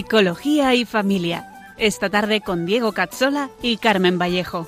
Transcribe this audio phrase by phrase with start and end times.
[0.00, 1.46] Psicología y Familia.
[1.76, 4.66] Esta tarde con Diego Cazzola y Carmen Vallejo.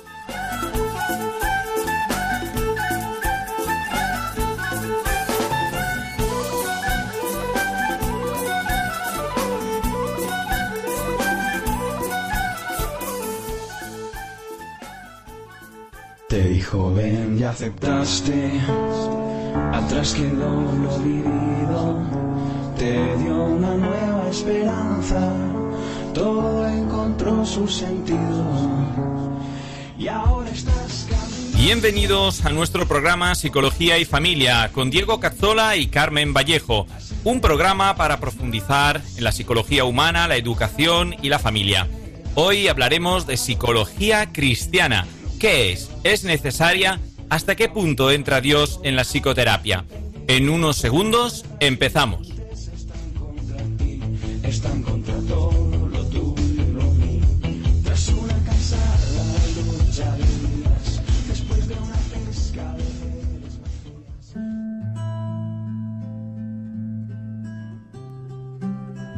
[16.29, 18.61] Te dijo ven y aceptaste,
[19.71, 21.97] atrás quedó lo vivido,
[22.77, 25.31] te dio una nueva esperanza,
[26.13, 28.45] todo encontró su sentido
[29.97, 31.07] y ahora estás
[31.55, 36.87] Bienvenidos a nuestro programa Psicología y Familia con Diego Cazzola y Carmen Vallejo,
[37.23, 41.87] un programa para profundizar en la psicología humana, la educación y la familia.
[42.35, 45.07] Hoy hablaremos de psicología cristiana
[45.43, 45.89] ¿Qué es?
[46.05, 47.01] ¿Es necesaria?
[47.29, 49.83] ¿Hasta qué punto entra Dios en la psicoterapia?
[50.27, 52.32] En unos segundos empezamos.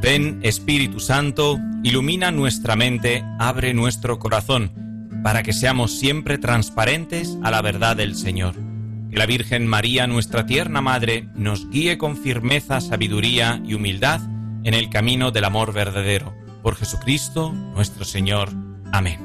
[0.02, 4.72] Ven, Espíritu Santo, ilumina nuestra mente, abre nuestro corazón
[5.24, 8.56] para que seamos siempre transparentes a la verdad del Señor.
[9.10, 14.22] Que la Virgen María, nuestra tierna Madre, nos guíe con firmeza, sabiduría y humildad
[14.66, 16.34] en el camino del amor verdadero.
[16.62, 18.50] Por Jesucristo nuestro Señor.
[18.92, 19.20] Amén.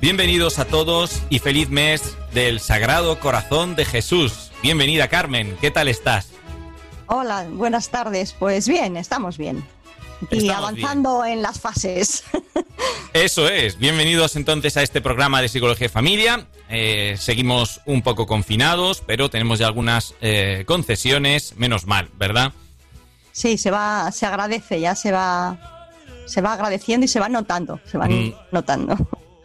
[0.00, 4.52] Bienvenidos a todos y feliz mes del Sagrado Corazón de Jesús.
[4.62, 6.28] Bienvenida Carmen, ¿qué tal estás?
[7.06, 8.34] Hola, buenas tardes.
[8.38, 9.64] Pues bien, estamos bien.
[10.30, 12.24] Y avanzando en las fases.
[13.12, 13.78] Eso es.
[13.78, 16.46] Bienvenidos entonces a este programa de Psicología y Familia.
[16.68, 22.52] Eh, seguimos un poco confinados, pero tenemos ya algunas eh, concesiones, menos mal, ¿verdad?
[23.32, 25.90] Sí, se va, se agradece, ya se va,
[26.26, 28.34] se va agradeciendo y se va notando, se va mm.
[28.52, 28.96] notando.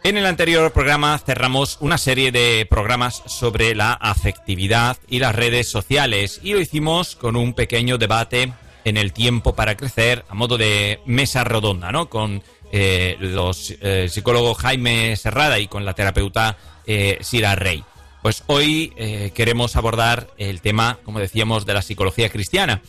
[0.02, 5.68] En el anterior programa cerramos una serie de programas sobre la afectividad y las redes
[5.68, 8.54] sociales y lo hicimos con un pequeño debate
[8.84, 12.08] en el tiempo para crecer a modo de mesa redonda, ¿no?
[12.08, 12.42] Con
[12.72, 17.84] eh, los eh, psicólogos Jaime Serrada y con la terapeuta eh, Sira Rey.
[18.22, 18.92] Pues hoy
[19.34, 22.82] queremos abordar el tema, como decíamos, de la psicología cristiana.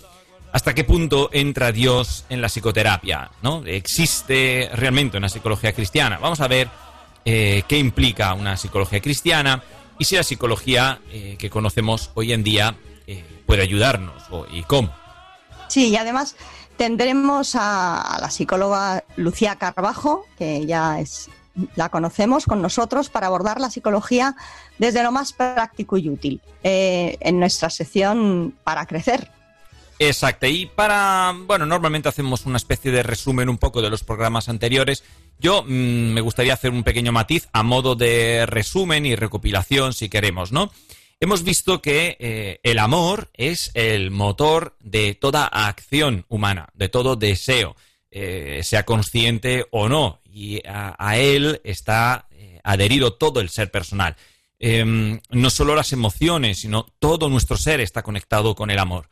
[0.52, 3.32] ¿Hasta qué punto entra Dios en la psicoterapia?
[3.42, 3.64] ¿no?
[3.66, 6.18] ¿Existe realmente una psicología cristiana?
[6.18, 6.68] Vamos a ver
[7.24, 9.64] eh, qué implica una psicología cristiana
[10.00, 12.76] y si la psicología eh, que conocemos hoy en día
[13.06, 14.94] eh, puede ayudarnos y cómo.
[15.72, 16.36] Sí, y además
[16.76, 21.30] tendremos a, la psicóloga Lucía Carbajo, que ya es
[21.76, 24.36] la conocemos con nosotros para abordar la psicología
[24.80, 29.32] desde lo más práctico y útil en nuestra sección para crecer.
[29.98, 34.50] Exacto, y para, bueno, normalmente hacemos una especie de resumen un poco de los programas
[34.50, 35.04] anteriores
[35.42, 40.08] yo mm, me gustaría hacer un pequeño matiz a modo de resumen y recopilación, si
[40.08, 40.72] queremos, ¿no?
[41.24, 47.16] Hemos visto que eh, el amor es el motor de toda acción humana, de todo
[47.16, 47.76] deseo,
[48.10, 54.16] eh, sea consciente o no, y a, él está eh, adherido todo el ser personal.
[54.58, 59.08] Em, no solo las emociones, sino todo nuestro ser está conectado con el amor.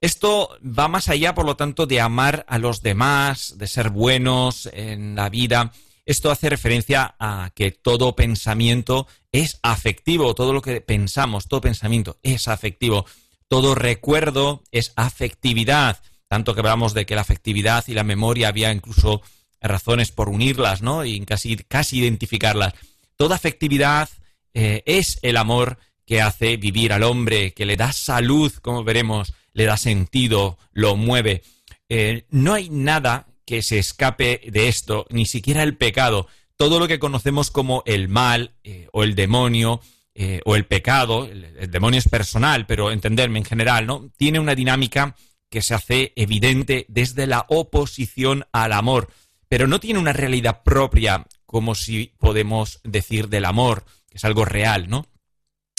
[0.00, 4.68] Esto va más allá, por lo tanto, de amar a los demás, de ser buenos
[4.72, 5.72] en la vida.
[6.06, 12.18] Esto hace referencia a que todo pensamiento es afectivo, todo lo que pensamos, todo pensamiento
[12.22, 13.06] es afectivo,
[13.48, 18.72] todo recuerdo es afectividad, tanto que hablamos de que la afectividad y la memoria había
[18.72, 19.20] incluso
[19.60, 21.04] razones por unirlas, ¿no?
[21.04, 22.74] Y casi, casi identificarlas.
[23.16, 24.08] Toda afectividad
[24.54, 29.34] eh, es el amor que hace vivir al hombre, que le da salud, como veremos,
[29.52, 31.42] le da sentido, lo mueve.
[31.88, 36.26] Eh, no hay nada que se escape de esto, ni siquiera el pecado.
[36.56, 39.80] Todo lo que conocemos como el mal eh, o el demonio
[40.14, 44.10] eh, o el pecado, el, demonio es personal, pero entenderme en general, ¿no?
[44.16, 45.14] Tiene una dinámica
[45.50, 49.08] que se hace evidente desde la oposición al amor,
[49.48, 54.44] pero no tiene una realidad propia como si podemos decir del amor, que es algo
[54.44, 55.06] real, ¿no?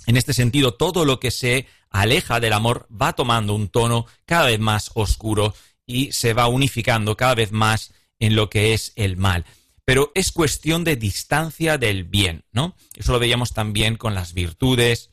[0.06, 4.46] En este sentido, todo lo que se aleja del amor va tomando un tono cada
[4.46, 5.54] vez más oscuro
[5.88, 9.46] y se va unificando cada vez más en lo que es el mal.
[9.86, 12.76] Pero es cuestión de distancia del bien, ¿no?
[12.94, 15.12] Eso lo veíamos también con las virtudes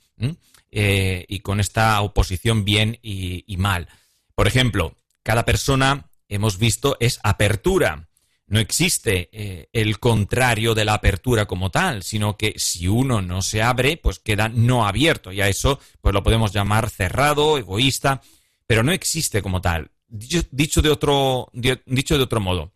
[0.73, 3.89] eh, y con esta oposición bien y, mal.
[4.35, 8.09] Por ejemplo, cada persona, hemos visto, es apertura.
[8.49, 13.43] No existe eh, el contrario de la apertura como tal, sino que si uno no
[13.43, 15.31] se abre, pues queda no abierto.
[15.31, 18.23] Y a eso, pues lo podemos llamar cerrado, egoísta,
[18.67, 19.93] pero no existe como tal.
[20.07, 22.73] Dicho, de, otro, dicho de otro modo,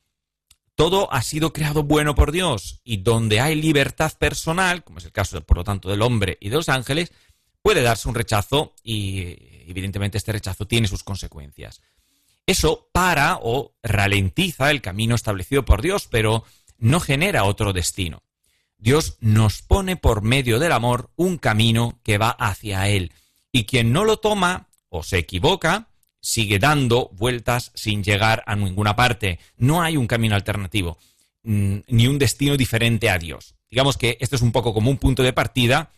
[0.75, 5.13] todo ha sido creado bueno por Dios y donde hay libertad personal, como es el
[5.13, 7.13] caso, por lo tanto, del hombre y de los ángeles,
[7.63, 9.37] puede darse un rechazo y
[9.69, 11.81] evidentemente este rechazo tiene sus consecuencias.
[12.47, 16.45] Eso para o ralentiza el camino establecido por Dios, pero
[16.79, 18.23] no genera otro destino.
[18.79, 23.13] Dios nos pone por medio del amor un camino que va hacia Él,
[23.53, 25.88] y quien no lo toma o se equivoca,
[26.21, 29.39] sigue dando vueltas sin llegar a ninguna parte.
[29.57, 30.99] No hay un camino alternativo,
[31.43, 33.55] mm, ni un destino diferente a Dios.
[33.71, 35.91] Digamos que esto es un poco como un punto de partida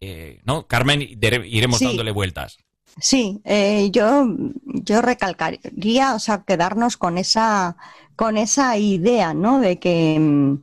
[0.00, 0.66] eh, ¿no?
[0.66, 2.58] Carmen, iremos dándole vueltas.
[3.00, 4.26] Sí, eh, yo,
[4.64, 7.76] yo recalcaría, o sea, quedarnos con esa,
[8.16, 9.60] con esa idea, ¿no?
[9.60, 10.56] De que,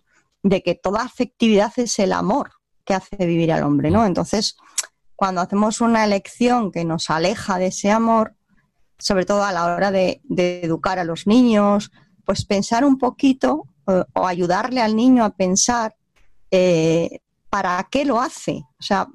[0.44, 2.52] de que toda afectividad es el amor
[2.86, 4.06] que hace vivir al hombre, ¿no?
[4.06, 4.56] Entonces,
[5.16, 8.35] cuando hacemos una elección que nos aleja de ese amor,
[8.98, 10.22] sobre todo a la hora de,
[10.64, 11.92] educar a los niños,
[12.24, 15.96] pues pensar un poquito o, ayudarle al niño a pensar
[16.52, 17.20] eh,
[17.50, 18.64] para qué lo hace.
[18.80, 19.08] O sea,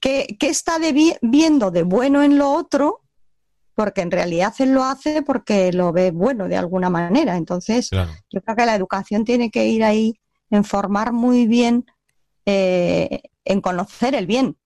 [0.00, 0.78] ¿Qué, está
[1.22, 3.02] viendo de bueno en lo otro?
[3.74, 7.36] Porque en realidad él lo hace porque lo ve bueno de alguna manera.
[7.36, 10.18] Entonces, yo creo que la educación tiene que ir ahí
[10.50, 11.84] en formar muy bien,
[12.46, 14.56] eh, en conocer el bien.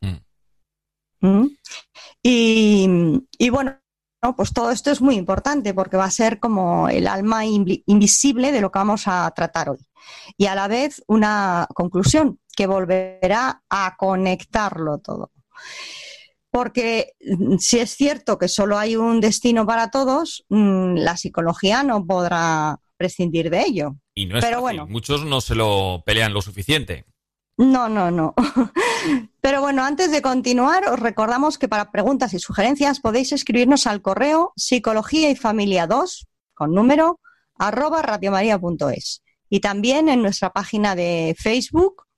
[0.00, 1.26] Mm.
[1.26, 1.48] ¿Mm?
[2.22, 3.78] Y, bueno,
[4.36, 8.60] pues todo esto es muy importante porque va a ser como el alma invisible de
[8.60, 9.78] lo que vamos a tratar hoy.
[10.36, 15.32] Y a la vez una conclusión que volverá a conectarlo todo.
[16.50, 21.82] Porque mm, si es cierto que solo hay un destino para todos, mm, la psicología
[21.82, 23.96] no podrá prescindir de ello.
[24.14, 27.06] Y no es Pero bueno, muchos no se lo pelean lo suficiente.
[27.62, 28.34] No, no, no.
[29.40, 34.02] Pero bueno, antes de continuar, os recordamos que para preguntas y sugerencias podéis escribirnos al
[34.02, 37.20] correo psicología y familia 2 con número
[37.56, 42.08] arroba radiomaria.es y también en nuestra página de Facebook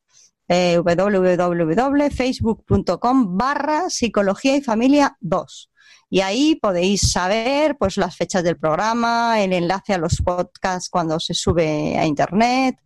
[0.49, 5.71] eh, www.facebook.com barra psicología y familia 2.
[6.09, 11.21] Y ahí podéis saber pues, las fechas del programa, el enlace a los podcasts cuando
[11.21, 12.79] se sube a Internet,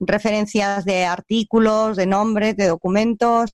[0.00, 3.50] referencias de artículos, de nombres, de documentos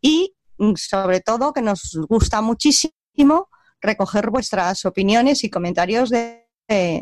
[0.00, 3.48] y mm, sobre todo que nos gusta muchísimo
[3.80, 6.46] recoger vuestras opiniones y comentarios de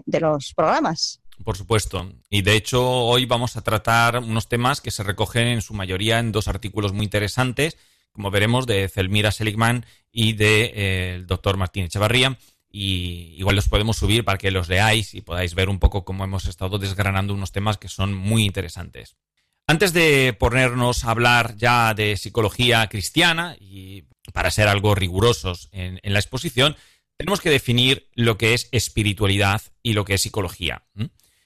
[0.06, 1.20] los programas.
[1.44, 2.12] Por supuesto.
[2.28, 6.18] Y de hecho, hoy vamos a tratar unos temas que se recogen en su mayoría
[6.18, 7.78] en dos artículos muy interesantes,
[8.12, 12.38] como veremos, de Zelmira Seligman y del de, eh, doctor Martín Echevarría.
[12.70, 16.24] Y igual los podemos subir para que los leáis y podáis ver un poco cómo
[16.24, 19.16] hemos estado desgranando unos temas que son muy interesantes.
[19.66, 26.00] Antes de ponernos a hablar ya de psicología cristiana y para ser algo rigurosos en,
[26.02, 26.76] la exposición,
[27.16, 30.84] tenemos que definir lo que es espiritualidad y lo que es psicología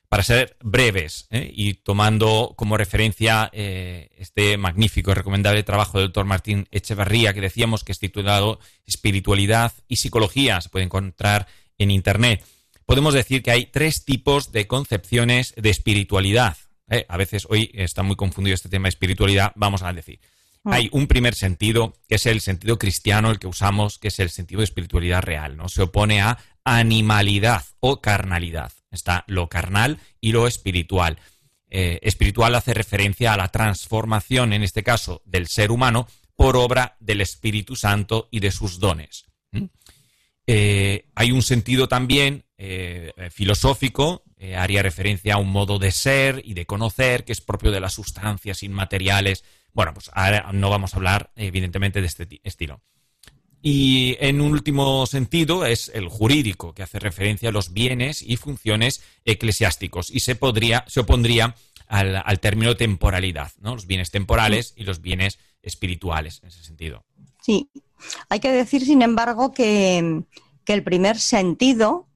[0.08, 1.50] para ser breves ¿eh?
[1.52, 7.40] y tomando como referencia eh, este magnífico y recomendable trabajo del doctor Martín Echevarría, que
[7.40, 11.46] decíamos que es titulado Espiritualidad y Psicología, se puede encontrar
[11.78, 12.44] en Internet.
[12.86, 16.56] Podemos decir que hay tres tipos de concepciones de espiritualidad.
[16.88, 17.06] ¿eh?
[17.08, 20.20] A veces hoy está muy confundido este tema de espiritualidad, vamos a decir.
[20.64, 20.74] Ah.
[20.74, 24.30] Hay un primer sentido, que es el sentido cristiano, el que usamos, que es el
[24.30, 25.68] sentido de espiritualidad real, ¿no?
[25.68, 28.72] Se opone a animalidad o carnalidad.
[28.94, 31.18] Está lo carnal y lo espiritual.
[31.76, 36.96] Eh, espiritual hace referencia a la transformación, en este caso, del ser humano por obra
[37.00, 39.24] del Espíritu Santo y de sus dones.
[39.50, 39.64] ¿Mm?
[40.46, 44.22] Eh, hay un sentido también eh, filosófico,
[44.56, 47.94] haría referencia a un modo de ser y de conocer que es propio de las
[47.94, 49.42] sustancias inmateriales.
[49.72, 52.82] Bueno, pues ahora no vamos a hablar, evidentemente, de este estilo.
[53.66, 58.36] Y en un último sentido es el jurídico, que hace referencia a los bienes y
[58.36, 61.54] funciones eclesiásticos y se, podría, se opondría
[61.86, 63.72] al, término temporalidad, ¿no?
[63.74, 67.06] los bienes temporales y los bienes espirituales en ese sentido.
[67.40, 67.70] Sí,
[68.28, 70.24] hay que decir, sin embargo, que,
[70.66, 72.06] el primer sentido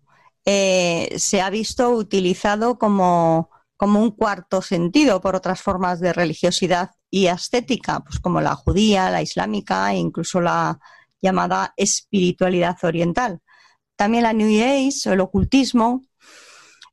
[0.45, 6.90] eh, se ha visto utilizado como, como un cuarto sentido por otras formas de religiosidad
[7.11, 10.78] y estética, pues como la judía, la islámica e incluso la,
[11.20, 13.40] llamada espiritualidad oriental.
[13.96, 16.02] También la New Age el ocultismo.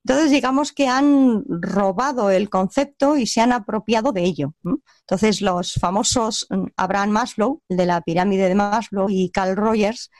[0.03, 4.53] Entonces, digamos que han robado el concepto y se han apropiado de ello.
[5.01, 10.11] Entonces, los famosos mm, Abraham Maslow, el de la pirámide de Maslow, y Carl Rogers,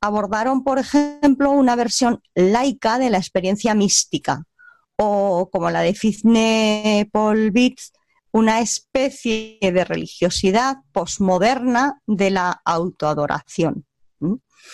[0.00, 4.44] abordaron, por ejemplo, una versión laica de la experiencia mística
[4.96, 7.92] o como la de Fizne Paul Bitz,
[8.36, 13.86] una especie de religiosidad posmoderna de la autoadoración.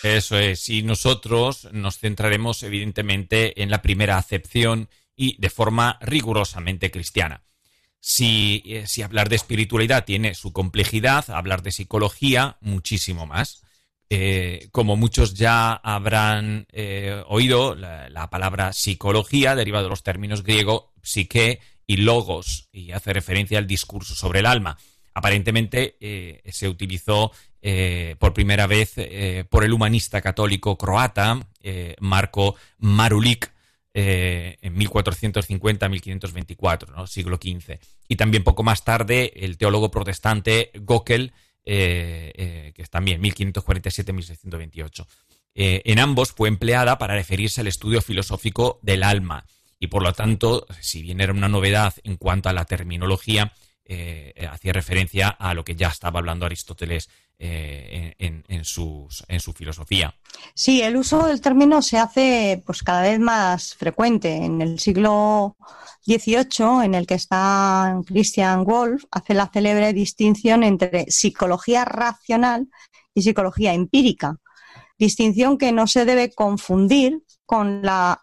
[0.03, 6.91] Eso es, y nosotros nos centraremos evidentemente en la primera acepción y de forma rigurosamente
[6.91, 7.45] cristiana.
[8.01, 13.63] Si, eh, hablar de espiritualidad tiene su complejidad, hablar de psicología muchísimo más.
[14.09, 20.91] Eh, como muchos ya habrán eh, oído, la, palabra psicología deriva de los términos griego
[21.01, 24.77] psique y logos y hace referencia al discurso sobre el alma.
[25.13, 27.31] Aparentemente se utilizó
[28.17, 28.95] por primera vez
[29.49, 31.39] por el humanista católico croata
[31.99, 33.53] Marco Marulik
[33.95, 37.05] eh, en 1450-1524, ¿no?
[37.05, 37.77] siglo XV.
[38.07, 41.31] Y también poco más tarde el teólogo protestante Gockel,
[41.63, 45.05] eh, eh, que es también 1547-1628.
[45.53, 49.45] en ambos fue empleada para referirse al estudio filosófico del alma
[49.83, 53.51] y por lo tanto, si bien era una novedad en cuanto a la terminología,
[54.49, 57.09] hacía referencia a lo que ya estaba hablando Aristóteles
[57.45, 59.09] eh, en, su
[59.53, 60.15] filosofía.
[60.53, 64.33] Sí, el uso del término se hace pues cada vez más frecuente.
[64.37, 65.57] En el siglo
[66.05, 72.69] XVIII, en el que está Christian Wolff, hace la célebre distinción entre psicología racional
[73.13, 74.37] y psicología empírica.
[74.97, 78.22] Distinción que no se debe confundir con la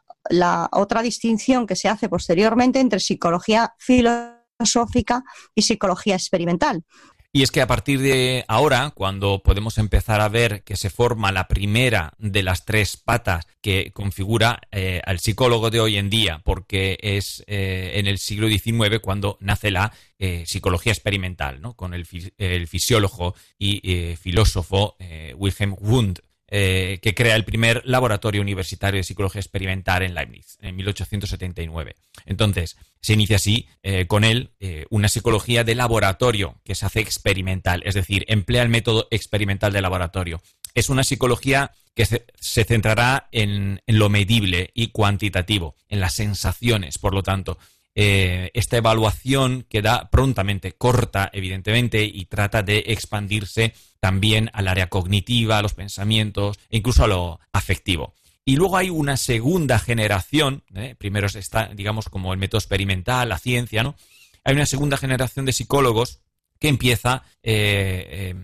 [0.73, 5.23] otra distinción que se hace posteriormente entre psicología filosófica
[5.55, 6.85] y psicología experimental.
[7.33, 11.31] Y es que a partir de ahora, cuando podemos empezar a ver que se forma
[11.31, 16.43] la primera de las tres patas que configura eh, al psicólogo de hoy en día,
[16.45, 21.75] porque es eh, en el siglo XIX cuando nace la eh, psicología experimental, ¿no?
[21.75, 24.97] con el fisiólogo y filósofo
[25.37, 26.19] Wilhelm Wundt.
[26.52, 31.95] Eh, que crea el primer laboratorio universitario de psicología experimental en Leibniz, en 1879.
[32.26, 36.99] Entonces, se inicia así eh, con él eh, una psicología de laboratorio que se hace
[36.99, 40.42] experimental, es decir, emplea el método experimental de laboratorio.
[40.75, 47.14] Es una psicología que se, centrará en, lo medible y cuantitativo, en las sensaciones, por
[47.14, 47.59] lo tanto.
[48.00, 55.62] Esta evaluación queda prontamente corta, evidentemente, y trata de expandirse también al área cognitiva, a
[55.62, 58.14] los pensamientos e incluso a lo afectivo.
[58.45, 60.95] Y luego hay una segunda generación, ¿eh?
[60.99, 63.97] primero está, digamos, como el método experimental, la ciencia, ¿no?
[64.45, 66.21] Hay una segunda generación de psicólogos
[66.59, 68.35] que empieza eh,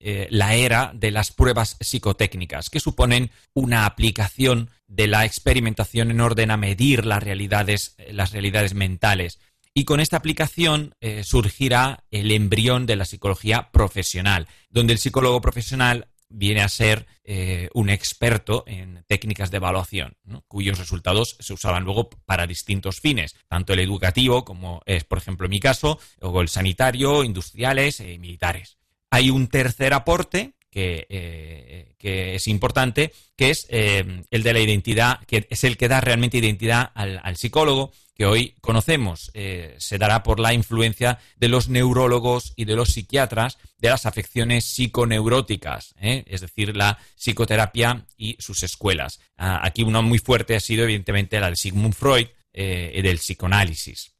[0.00, 6.20] eh, la era de las pruebas psicotécnicas, que suponen una aplicación de la experimentación en
[6.20, 9.38] orden a medir las realidades, las realidades mentales
[9.78, 15.42] y con esta aplicación eh, surgirá el embrión de la psicología profesional, donde el psicólogo
[15.42, 20.16] profesional viene a ser eh, un experto en técnicas de evaluación,
[20.48, 25.46] cuyos resultados se usaban luego para distintos fines, tanto el educativo, como es, por ejemplo,
[25.46, 28.75] mi caso, o el sanitario, industriales y militares.
[29.10, 35.46] Hay un tercer aporte que, eh, es importante, que es el de la identidad, que
[35.50, 40.40] es el que da realmente identidad al psicólogo, que hoy conocemos eh, se dará por
[40.40, 46.24] la influencia de los neurólogos y de los psiquiatras de las afecciones psiconeuróticas, ¿eh?
[46.26, 49.20] es decir, la psicoterapia y sus escuelas.
[49.36, 54.15] Ah, aquí una muy fuerte ha sido evidentemente la de Sigmund Freud eh, del psicoanálisis.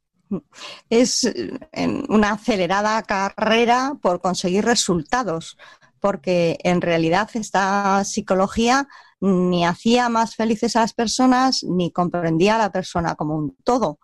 [0.90, 1.28] Es
[2.08, 5.56] una acelerada carrera por conseguir resultados,
[6.00, 8.88] porque en realidad esta psicología
[9.20, 13.98] ni hacía más felices a las personas ni comprendía a la persona como un todo.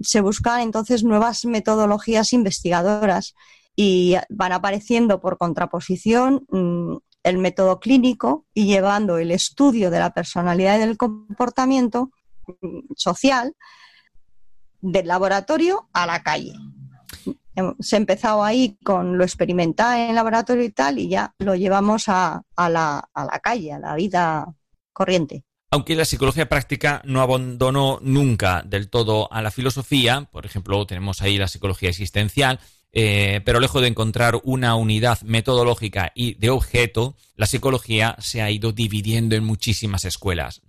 [0.00, 3.34] Se buscan entonces nuevas metodologías investigadoras
[3.76, 10.10] y van apareciendo por contraposición mm, el método clínico y llevando el estudio de la
[10.10, 12.10] personalidad y del comportamiento
[12.60, 13.54] mm, social
[14.80, 16.54] del laboratorio a la calle.
[17.80, 21.54] Se ha empezado ahí con lo experimental en el laboratorio y tal, y ya lo
[21.54, 24.46] llevamos a, la, a la calle, a la vida
[24.92, 25.44] corriente.
[25.70, 31.22] Aunque la psicología práctica no abandonó nunca del todo a la filosofía, por ejemplo, tenemos
[31.22, 32.60] ahí la psicología existencial,
[32.92, 38.50] eh, pero lejos de encontrar una unidad metodológica y de objeto, la psicología se ha
[38.50, 40.62] ido dividiendo en muchísimas escuelas.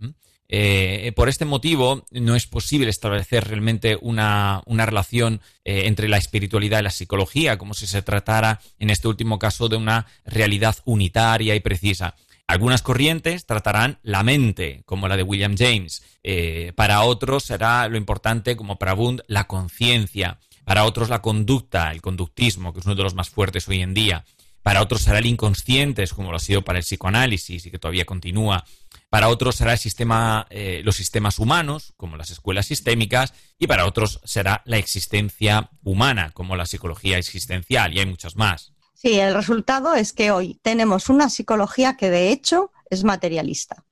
[0.49, 6.79] Eh, por este motivo, no es posible establecer realmente una, relación eh, entre la espiritualidad
[6.79, 11.55] y la psicología, como si se tratara, en este último caso, de una realidad unitaria
[11.55, 12.15] y precisa.
[12.47, 16.01] Algunas corrientes tratarán la mente, como la de William James.
[16.23, 20.39] Eh, para otros será lo importante, como para Bund, la conciencia.
[20.63, 23.93] Para otros la conducta, el conductismo, que es uno de los más fuertes hoy en
[23.93, 24.23] día.
[24.67, 28.03] Para otros será el inconsciente, como lo ha sido para el psicoanálisis y que todavía
[28.03, 28.65] continúa.
[29.09, 33.85] Para otros será el sistema, eh, los sistemas humanos, como las escuelas sistémicas, y para
[33.85, 38.73] otros será la existencia humana, como la psicología existencial, y hay muchas más.
[38.93, 43.85] Sí, el resultado es que hoy tenemos una psicología que de hecho es materialista.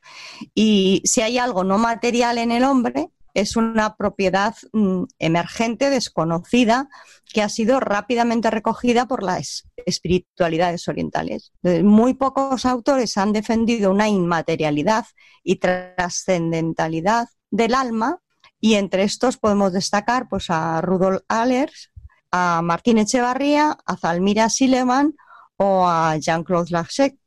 [0.53, 6.89] Y si hay algo no material en el hombre, es una propiedad mm, emergente, desconocida,
[7.31, 11.51] que ha sido rápidamente recogida por las espiritualidades orientales.
[11.61, 15.05] Muy pocos autores han defendido una inmaterialidad
[15.43, 18.19] y trascendentalidad del alma
[18.59, 21.91] y entre estos podemos destacar pues, a Rudolf Allers,
[22.31, 25.13] a Martín Echevarría, a Zalmira Sileman
[25.57, 27.17] o a Jean-Claude Lachec.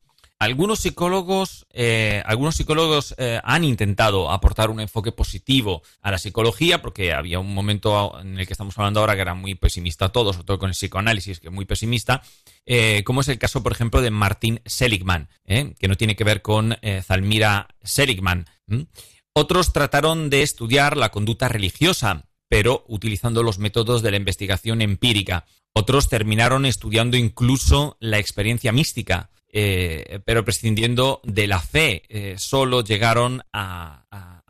[0.40, 6.80] Algunos psicólogos, eh, algunos psicólogos eh, han intentado aportar un enfoque positivo a la psicología,
[6.80, 10.32] porque había un momento en el que estamos hablando ahora que era muy pesimista todo,
[10.32, 12.22] sobre todo con el psicoanálisis, que es muy pesimista,
[12.66, 16.40] eh, como es el caso, por ejemplo, de Martin Seligman, que no tiene que ver
[16.40, 18.46] con Zalmira Seligman.
[19.32, 25.46] Otros trataron de estudiar la conducta religiosa, pero utilizando los métodos de la investigación empírica.
[25.72, 32.02] Otros terminaron estudiando incluso la experiencia mística, eh, pero prescindiendo de la fe.
[32.08, 34.04] Eh, solo llegaron a,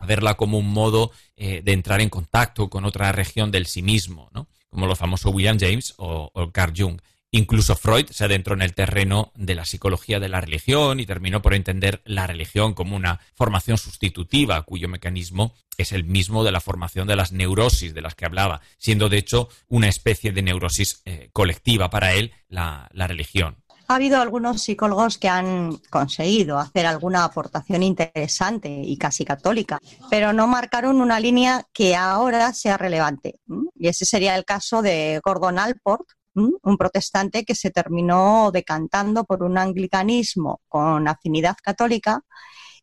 [0.06, 4.30] verla como un modo eh, de entrar en contacto con otra región del sí mismo,
[4.32, 4.48] ¿no?
[4.70, 7.00] como lo famoso William James o Carl Jung.
[7.30, 11.42] Incluso Freud se adentró en el terreno de la psicología de la religión y terminó
[11.42, 16.60] por entender la religión como una formación sustitutiva cuyo mecanismo es el mismo de la
[16.60, 21.02] formación de las neurosis de las que hablaba, siendo de hecho una especie de neurosis
[21.32, 23.56] colectiva para él la religión
[23.88, 29.78] ha habido algunos psicólogos que han conseguido hacer alguna aportación interesante y casi católica,
[30.10, 33.40] pero no marcaron una línea que ahora sea relevante.
[33.74, 39.42] Y ese sería el caso de Gordon Alport, un protestante que se terminó decantando por
[39.42, 42.22] un anglicanismo con afinidad católica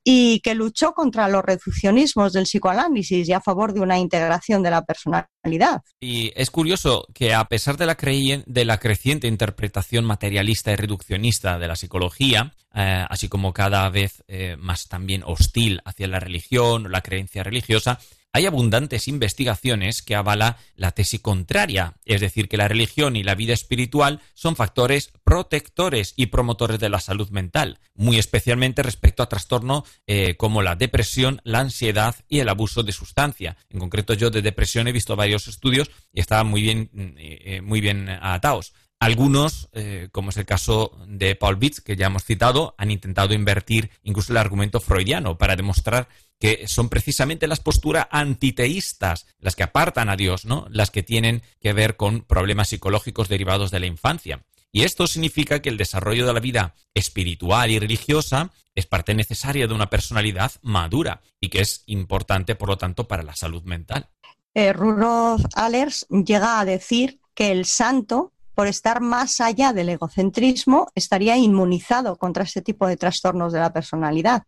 [0.08, 4.70] y que luchó contra los reduccionismos del psicoanálisis y a favor de una integración de
[4.70, 5.82] la personalidad.
[6.00, 7.98] Y es curioso que a pesar de la,
[8.46, 14.24] de la creciente interpretación materialista y reduccionista de la psicología, eh, así como cada vez
[14.28, 18.00] eh, más también hostil hacia la religión o la creencia religiosa,
[18.36, 23.34] hay abundantes investigaciones que avala la tesis contraria, es decir, que la religión y la
[23.34, 29.30] vida espiritual son factores protectores y promotores de la salud mental, muy especialmente respecto a
[29.30, 33.56] trastornos eh, como la depresión, la ansiedad y el abuso de sustancia.
[33.70, 37.62] En concreto, yo de depresión he visto varios estudios y estaban muy bien, eh, eh,
[37.62, 38.74] muy bien atados.
[39.00, 39.70] Algunos,
[40.14, 44.32] como es el caso de Paul Bitz, que ya hemos citado, han intentado invertir incluso
[44.32, 46.08] el argumento freudiano para demostrar
[46.40, 50.68] que son precisamente las posturas antiteístas, las que apartan a Dios, ¿no?
[50.70, 54.46] Las que tienen que ver con problemas psicológicos derivados de la infancia.
[54.72, 59.68] Y esto significa que el desarrollo de la vida espiritual y religiosa es parte necesaria
[59.68, 64.10] de una personalidad madura y que es importante, por lo tanto, para la salud mental.
[64.54, 70.92] Eh, Rudolf Allers llega a decir que el santo, por estar más allá del egocentrismo,
[70.94, 74.44] estaría inmunizado contra este tipo de trastornos de la personalidad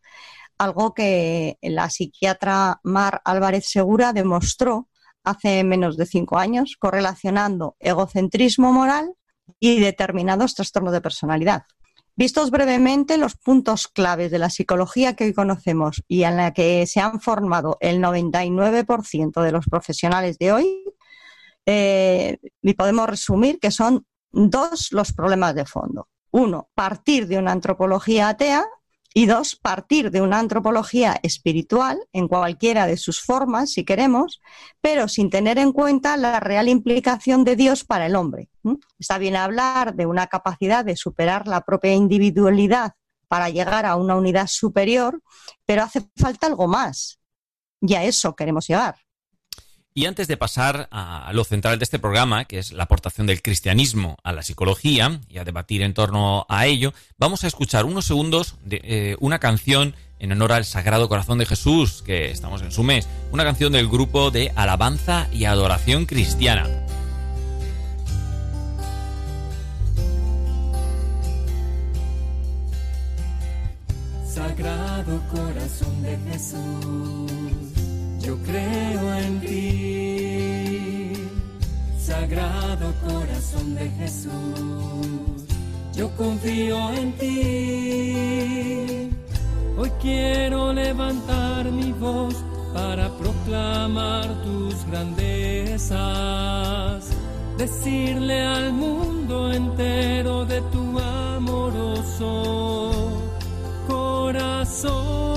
[0.58, 4.90] algo que la psiquiatra Mar Álvarez Segura demostró
[5.24, 9.14] hace menos de cinco años, correlacionando egocentrismo moral
[9.60, 11.64] y determinados trastornos de personalidad.
[12.16, 16.88] Vistos brevemente los puntos claves de la psicología que hoy conocemos y en la que
[16.88, 20.84] se han formado el 99% de los profesionales de hoy,
[21.66, 26.08] eh, y podemos resumir que son dos los problemas de fondo.
[26.32, 28.66] Uno, partir de una antropología atea
[29.18, 34.42] y dos, partir de una antropología espiritual en cualquiera de sus formas, si queremos,
[34.80, 38.52] pero sin tener en cuenta la real implicación de Dios para el hombre.
[39.00, 42.92] Está bien hablar de una capacidad de superar la propia individualidad
[43.28, 45.20] para llegar a una unidad superior,
[45.66, 47.20] pero hace falta algo más.
[47.82, 48.98] Y a eso queremos llegar.
[49.98, 53.42] Y antes de pasar a lo central de este programa, que es la aportación del
[53.42, 58.06] cristianismo a la psicología y a debatir en torno a ello, vamos a escuchar unos
[58.06, 62.72] segundos de eh, una canción en honor al Sagrado Corazón de Jesús, que estamos en
[62.72, 66.68] su mes, una canción del grupo de alabanza y adoración cristiana.
[74.32, 77.68] Sagrado Corazón de Jesús
[78.28, 79.17] yo creo en
[82.28, 84.32] Sagrado Corazón de Jesús.
[85.94, 89.10] Yo confío en ti.
[89.78, 92.36] Hoy quiero levantar mi voz
[92.74, 95.96] para proclamar tus grandezas.
[97.58, 102.44] decirle al mundo entero de tu amoroso
[103.88, 105.28] corazón.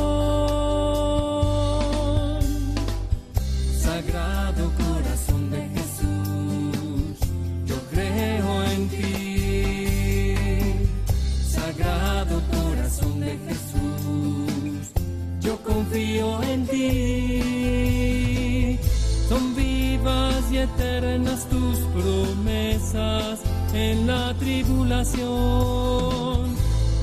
[20.63, 23.41] Eternas tus promesas
[23.73, 25.21] en la tribulación.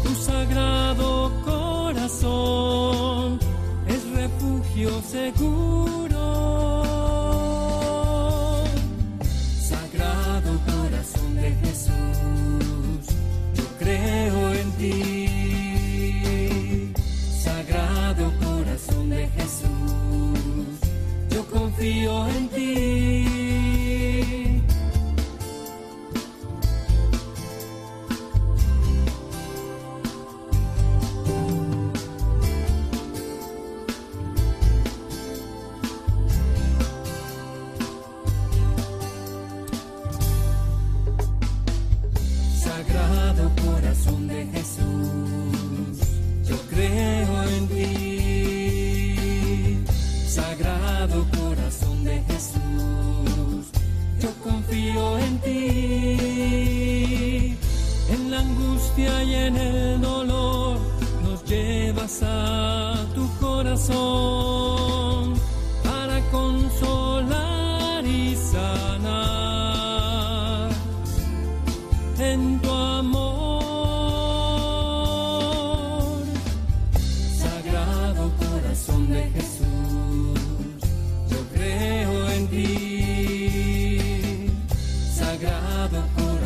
[0.04, 3.40] Tu sagrado corazón
[3.88, 6.17] es refugio seguro.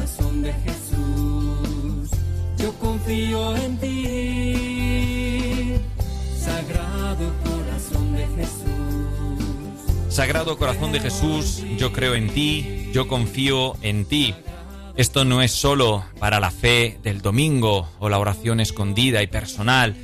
[0.02, 2.10] Corazón de Jesús,
[2.58, 5.76] yo confío en ti.
[6.36, 10.10] Sagrado Corazón de Jesús.
[10.10, 14.34] Sagrado Corazón de Jesús, yo creo en ti, yo confío en ti.
[14.96, 19.96] Esto no es solo para la fe del domingo o la oración escondida y personal.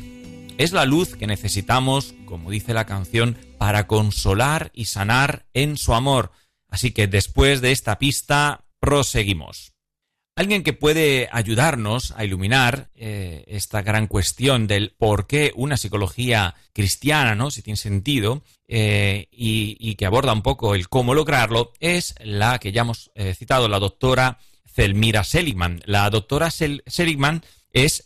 [0.60, 5.96] Es la luz que necesitamos, como dice la canción, para consolar y sanar en su
[5.96, 6.32] amor.
[6.70, 9.74] Así que después de esta pista, proseguimos.
[10.38, 16.54] Alguien que puede ayudarnos a iluminar eh, esta gran cuestión del por qué una psicología
[16.74, 17.50] cristiana, ¿no?
[17.50, 22.72] Si tiene sentido, eh, y, que aborda un poco el cómo lograrlo, es la que
[22.72, 24.38] ya hemos eh, citado, la doctora
[24.72, 25.82] Zelmira Seligman.
[25.86, 28.04] La doctora Sel- Seligman es,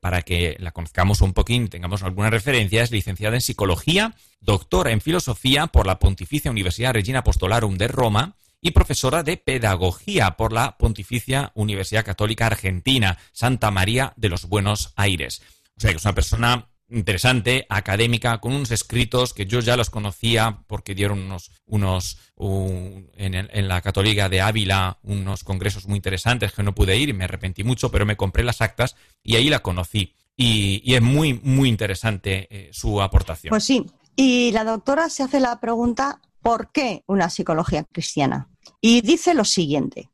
[0.00, 5.00] para que la conozcamos un poquín, tengamos alguna referencia, es licenciada en psicología, doctora en
[5.00, 10.76] filosofía por la Pontificia Universidad Regina Apostolarum de Roma y profesora de pedagogía por la
[10.76, 15.42] Pontificia Universidad Católica Argentina, Santa María de los Buenos Aires.
[15.76, 19.90] O sea que es una persona interesante, académica, con unos escritos que yo ya los
[19.90, 26.52] conocía porque dieron unos, unos un- en, la Católica de Ávila unos congresos muy interesantes
[26.52, 29.48] que no pude ir y me arrepentí mucho, pero me compré las actas y ahí
[29.48, 30.14] la conocí.
[30.36, 33.50] Y, y es muy, muy interesante eh, su aportación.
[33.50, 33.84] Pues sí.
[34.14, 38.48] Y la doctora se hace la pregunta, ¿por qué una psicología cristiana?
[38.80, 40.10] Y dice lo siguiente.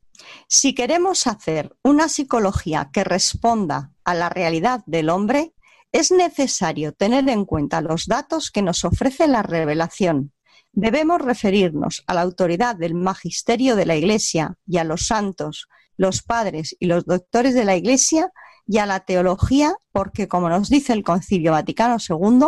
[0.49, 5.53] Si queremos hacer una psicología que responda a la realidad del hombre,
[5.93, 10.33] es necesario tener en cuenta los datos que nos ofrece la revelación.
[10.73, 15.69] Debemos referirnos a la autoridad del magisterio de la Iglesia y a los santos,
[15.99, 18.33] los padres y los doctores de la Iglesia
[18.67, 22.47] y a la teología, porque como nos dice el Concilio Vaticano II,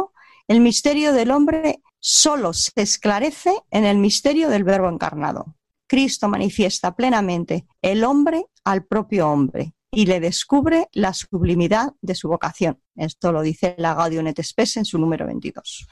[0.48, 5.56] el misterio del hombre solo se esclarece en el misterio del Verbo encarnado.
[5.86, 12.28] Cristo manifiesta plenamente el hombre al propio hombre y le descubre la sublimidad de su
[12.28, 12.78] vocación.
[12.94, 14.38] Esto lo dice la Gaudium et
[14.76, 15.86] en su número 22.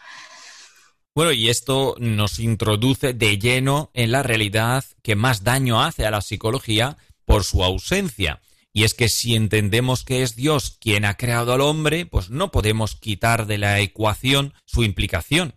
[1.14, 6.10] Bueno, y esto nos introduce de lleno en la realidad que más daño hace a
[6.10, 8.42] la psicología por su ausencia.
[8.74, 12.50] Y es que si entendemos que es Dios quien ha creado al hombre, pues no
[12.50, 15.54] podemos quitar de la ecuación su implicación.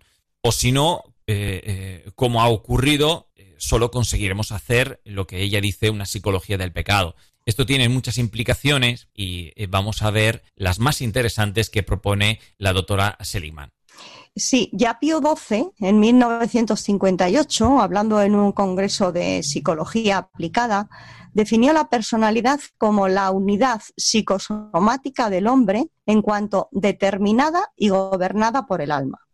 [0.48, 1.60] O si no, eh,
[2.06, 6.72] eh, como ha ocurrido, eh, solo conseguiremos hacer lo que ella dice una psicología del
[6.72, 7.16] pecado.
[7.48, 13.18] Esto tiene muchas implicaciones y vamos a ver las más interesantes que propone la doctora
[13.22, 13.72] Seligman.
[14.36, 20.90] Sí, ya Pío XII, en 1958, hablando en un congreso de psicología aplicada,
[21.34, 28.82] definió la personalidad como la unidad psicosomática del hombre en cuanto determinada y gobernada por
[28.82, 29.25] el alma.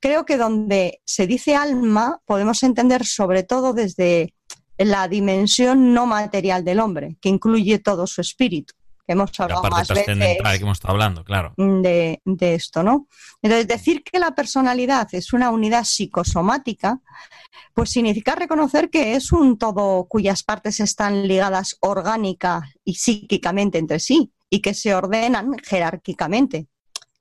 [0.00, 4.34] Creo que donde se dice alma podemos entender sobre todo desde
[4.78, 8.74] la dimensión no material del hombre, que incluye todo su espíritu
[9.06, 11.54] que hemos hablado la parte más veces que hemos estado hablando, claro.
[11.56, 13.06] de, de esto, ¿no?
[13.40, 17.00] Entonces, decir que la personalidad es una unidad psicosomática,
[17.72, 24.00] pues significa reconocer que es un todo cuyas partes están ligadas orgánica y psíquicamente entre
[24.00, 26.66] sí y que se ordenan jerárquicamente.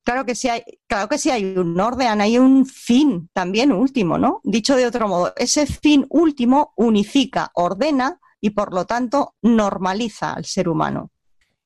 [0.06, 4.20] Claro que sí hay, claro que sí hay un orden, hay un fin también último,
[4.20, 4.40] ¿no?
[4.44, 10.46] Dicho de otro modo, ese fin último unifica, ordena y por lo tanto normaliza al
[10.46, 11.10] ser humano.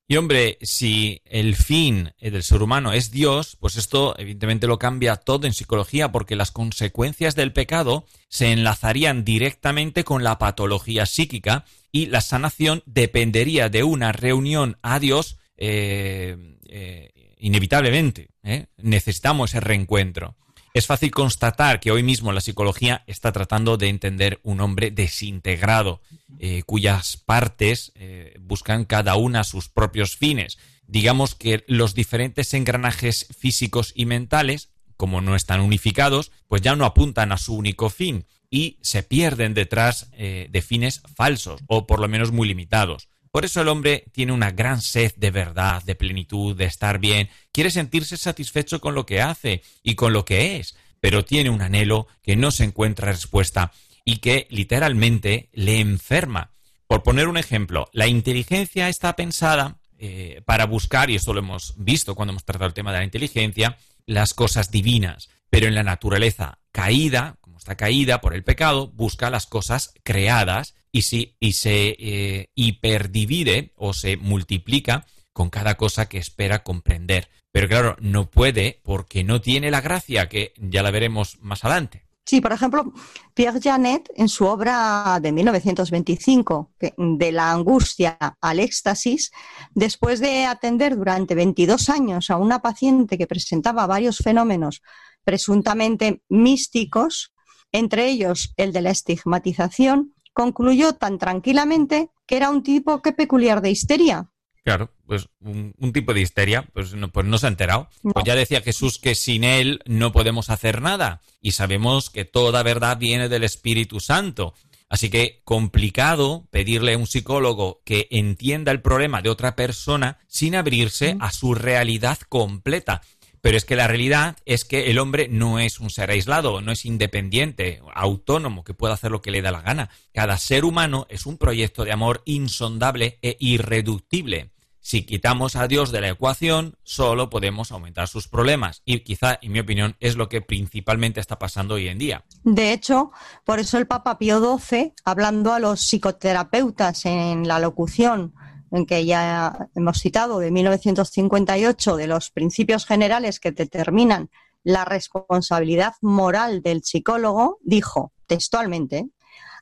[0.07, 4.79] Y hombre, si el fin eh, del ser humano es Dios, pues esto evidentemente lo
[4.79, 11.05] cambia todo en psicología porque las consecuencias del pecado se enlazarían directamente con la patología
[11.05, 18.29] psíquica y la sanación dependería de una reunión a Dios eh, eh, inevitablemente.
[18.77, 20.35] Necesitamos ese reencuentro.
[20.73, 26.01] Es fácil constatar que hoy mismo la psicología está tratando de entender un hombre desintegrado,
[26.37, 30.59] eh, cuyas partes eh, buscan cada una sus propios fines.
[30.85, 36.85] Digamos que los diferentes engranajes físicos y mentales, como no están unificados, pues ya no
[36.85, 41.99] apuntan a su único fin y se pierden detrás eh, de fines falsos o por
[41.99, 43.09] lo menos muy limitados.
[43.39, 47.29] Por eso el hombre tiene una gran sed de verdad, de plenitud, de estar bien,
[47.53, 51.61] quiere sentirse satisfecho con lo que hace y con lo que es, pero tiene un
[51.61, 53.71] anhelo que no se encuentra respuesta
[54.03, 56.51] y que literalmente le enferma.
[56.85, 61.75] Por poner un ejemplo, la inteligencia está pensada eh, para buscar, y esto lo hemos
[61.77, 65.83] visto cuando hemos tratado el tema de la inteligencia, las cosas divinas, pero en la
[65.83, 71.53] naturaleza caída, como está caída por el pecado, busca las cosas creadas y, si, y
[71.53, 77.29] se eh, hiperdivide o se multiplica con cada cosa que espera comprender.
[77.51, 82.03] Pero claro, no puede porque no tiene la gracia, que ya la veremos más adelante.
[82.25, 82.93] Sí, por ejemplo,
[83.33, 89.31] Pierre Janet, en su obra de 1925, De la angustia al éxtasis,
[89.73, 94.83] después de atender durante 22 años a una paciente que presentaba varios fenómenos
[95.23, 97.33] presuntamente místicos,
[97.71, 103.61] entre ellos el de la estigmatización, concluyó tan tranquilamente que era un tipo que peculiar
[103.61, 104.29] de histeria.
[104.63, 107.89] Claro, pues un, tipo de histeria, pues no, pues no se ha enterado.
[108.03, 111.21] Pues ya decía Jesús que sin él no podemos hacer nada.
[111.41, 114.53] Y sabemos que toda verdad viene del Espíritu Santo.
[114.89, 120.55] Así que complicado pedirle a un psicólogo que entienda el problema de otra persona sin
[120.55, 123.01] abrirse a su realidad completa.
[123.41, 126.71] Pero es que la realidad es que el hombre no es un ser aislado, no
[126.71, 129.89] es independiente, autónomo, que pueda hacer lo que le da la gana.
[130.13, 134.51] Cada ser humano es un proyecto de amor insondable e irreductible.
[134.81, 138.81] Si quitamos a Dios de la ecuación, solo podemos aumentar sus problemas.
[138.85, 142.25] Y quizá, en mi opinión, es lo que principalmente está pasando hoy en día.
[142.43, 143.11] De hecho,
[143.43, 148.33] por eso el Papa Pío XII, hablando a los psicoterapeutas en la locución
[148.71, 154.29] en que ya hemos citado, de 1958, de los principios generales que determinan
[154.63, 159.09] la responsabilidad moral del psicólogo, dijo textualmente,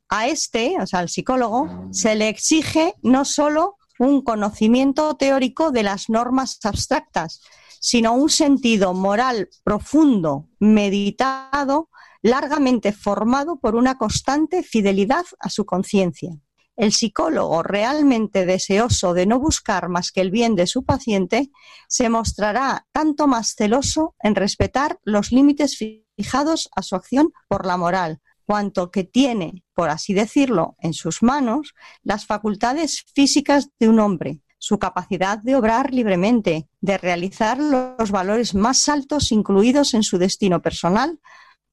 [0.10, 5.84] a este, o sea, al psicólogo, se le exige no solo un conocimiento teórico de
[5.84, 7.41] las normas abstractas,
[7.80, 11.89] sino un sentido moral profundo, meditado,
[12.22, 16.32] largamente formado por una constante fidelidad a su conciencia.
[16.78, 21.50] El psicólogo realmente deseoso de no buscar más que el bien de su paciente
[21.88, 25.76] se mostrará tanto más celoso en respetar los límites
[26.16, 31.24] fijados a su acción por la moral, cuanto que tiene, por así decirlo, en sus
[31.24, 38.12] manos las facultades físicas de un hombre, su capacidad de obrar libremente, de realizar los
[38.12, 41.20] valores más altos incluidos en su destino personal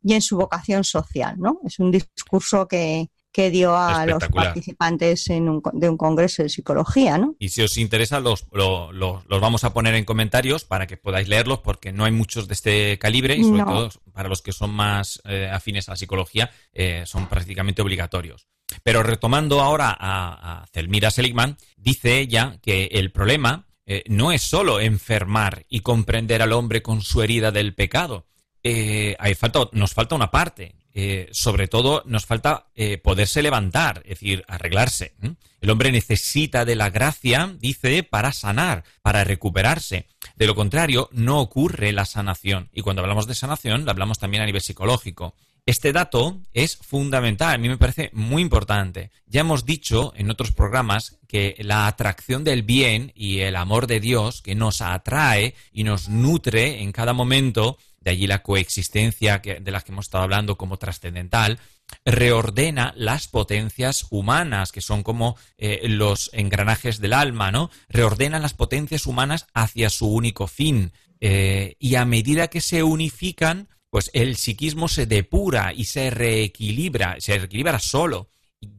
[0.03, 1.37] y en su vocación social.
[1.39, 1.61] ¿no?
[1.63, 6.49] Es un discurso que, que dio a los participantes en un, de un congreso de
[6.49, 7.35] psicología, ¿no?
[7.41, 11.59] Y si os interesa, los, los, vamos a poner en comentarios para que podáis leerlos,
[11.59, 15.21] porque no hay muchos de este calibre y sobre todo para los que son más
[15.25, 18.47] eh, afines a la psicología, eh, son prácticamente obligatorios.
[18.85, 24.43] Pero retomando ahora a, a Zelmira Seligman, dice ella que el problema eh, no es
[24.43, 28.29] solo enfermar y comprender al hombre con su herida del pecado.
[28.63, 34.21] hay falta, nos falta una parte, eh, sobre todo nos falta eh, poderse levantar, es
[34.21, 35.15] decir, arreglarse.
[35.61, 40.07] El hombre necesita de la gracia, dice, para sanar, para recuperarse.
[40.37, 42.69] De lo contrario, no ocurre la sanación.
[42.73, 45.35] Y cuando hablamos de sanación, lo hablamos también a nivel psicológico.
[45.67, 49.11] Este dato es fundamental, a mí me parece muy importante.
[49.27, 53.99] Ya hemos dicho en otros programas que la atracción del bien y el amor de
[53.99, 59.71] Dios que nos atrae y nos nutre en cada momento de allí la coexistencia de
[59.71, 61.59] la que hemos estado hablando como trascendental,
[62.05, 67.71] reordena las potencias humanas, que son como eh, los engranajes del alma, ¿no?
[67.89, 70.93] Reordena las potencias humanas hacia su único fin.
[71.21, 77.17] Eh, y a medida que se unifican, pues el psiquismo se depura y se reequilibra,
[77.21, 78.29] se reequilibra solo.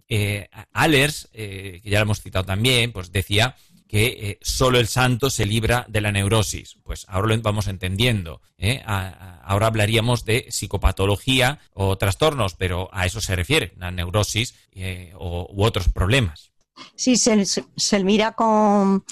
[0.07, 3.55] Eh, Allers, que ya lo hemos citado también, pues decía
[3.95, 6.77] que eh, solo el santo se libra de la neurosis.
[6.83, 8.41] Pues ahora lo vamos entendiendo.
[8.57, 8.83] ¿eh?
[8.85, 15.63] ahora hablaríamos de psicopatología o trastornos, pero a eso se refiere, la neurosis eh, u
[15.63, 16.51] otros problemas.
[16.97, 19.05] Sí, se, mira con,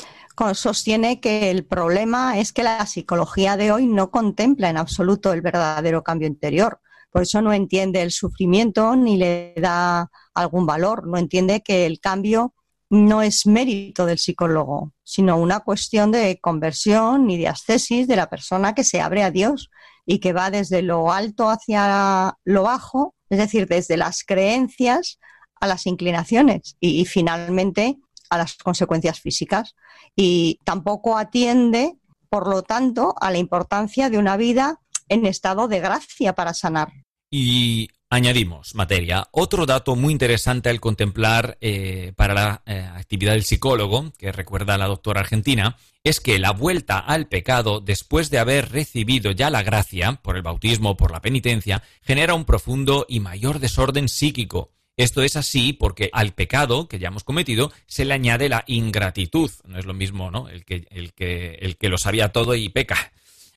[0.54, 5.39] sostiene que el problema es que la psicología de hoy no contempla en absoluto el
[5.39, 6.82] verdadero cambio interior.
[7.10, 12.02] Por eso no entiende el sufrimiento ni le da algún valor, no entiende que el
[12.02, 12.54] cambio
[12.93, 18.29] no es mérito del psicólogo, sino una cuestión de conversión y de ascesis de la
[18.29, 19.71] persona que se abre a Dios
[20.06, 25.17] y que va desde lo alto hacia lo bajo, es decir, desde las creencias
[25.60, 27.97] a las inclinaciones y, finalmente
[28.29, 29.73] a las consecuencias físicas.
[30.15, 31.97] Y tampoco atiende,
[32.29, 36.93] por lo tanto, a la importancia de una vida en estado de gracia para sanar.
[37.32, 39.28] Y Añadimos materia.
[39.32, 44.78] Otro dato muy interesante al contemplar eh, para la eh, actividad del psicólogo, que recuerda
[44.78, 49.63] la doctora argentina, es que la vuelta al pecado después de haber recibido ya la
[49.63, 54.69] gracia, por el bautismo o por la penitencia, genera un profundo y mayor desorden psíquico.
[54.95, 59.49] Esto es así porque al pecado que ya hemos cometido se le añade la ingratitud.
[59.65, 60.49] No es lo mismo, ¿no?
[60.49, 63.12] El que, el que, el que lo sabía todo y peca.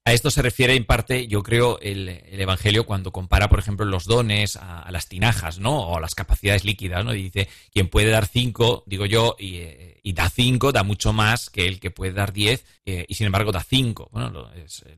[0.06, 4.04] A esto se refiere en parte, yo creo, el, Evangelio cuando compara, por ejemplo, los
[4.04, 5.80] dones a, las tinajas, ¿no?
[5.80, 7.12] O a las capacidades líquidas, ¿no?
[7.12, 11.50] Y dice, quien puede dar cinco, digo yo, y, eh, da cinco, da mucho más
[11.50, 14.08] que el que puede dar diez, eh, y sin embargo da cinco.
[14.12, 14.48] Bueno,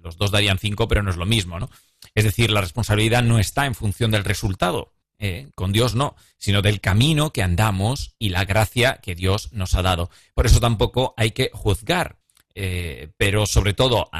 [0.03, 1.71] los dos darían cinco, pero no es lo mismo, ¿no?
[2.15, 6.61] Es decir, la responsabilidad no está en función del resultado, eh, con Dios no, sino
[6.61, 10.11] del camino que andamos y la gracia que Dios nos ha dado.
[10.35, 12.19] Por eso tampoco hay que juzgar,
[13.17, 14.11] pero sobre todo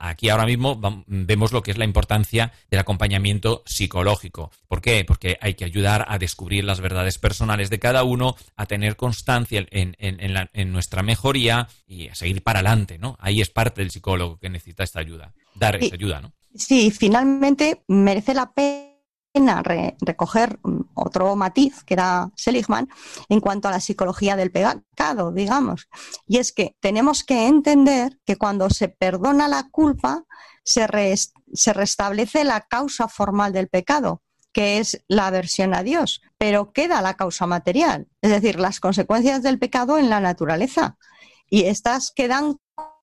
[0.00, 4.50] aquí ahora mismo vemos lo que es la importancia del acompañamiento psicológico.
[4.68, 5.04] ¿Por qué?
[5.04, 9.66] Porque hay que ayudar a descubrir las verdades personales de cada uno, a tener constancia
[9.70, 13.16] en, nuestra mejoría y a seguir para adelante, ¿no?
[13.20, 16.32] Ahí es parte del psicólogo que necesita esta ayuda, dar esa ayuda, ¿no?
[16.54, 18.87] Sí, finalmente merece la pena
[20.00, 20.58] recoger
[20.94, 22.88] otro matiz que era Seligman
[23.28, 25.88] en cuanto a la psicología del pecado, digamos.
[26.26, 30.24] Y es que tenemos que entender que cuando se perdona la culpa,
[30.64, 30.86] se,
[31.52, 34.22] se restablece la causa formal del pecado,
[34.52, 39.42] que es la aversión a Dios, pero queda la causa material, es decir, las consecuencias
[39.42, 40.96] del pecado en la naturaleza.
[41.50, 42.58] Y estas quedan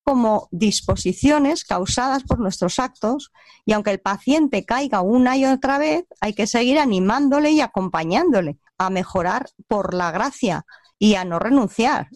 [0.05, 3.31] como disposiciones causadas por nuestros actos
[3.65, 8.59] y aunque el paciente caiga una y otra vez, hay que seguir animándole y acompañándole
[8.77, 10.65] a mejorar por la gracia
[10.99, 12.09] y a no renunciar.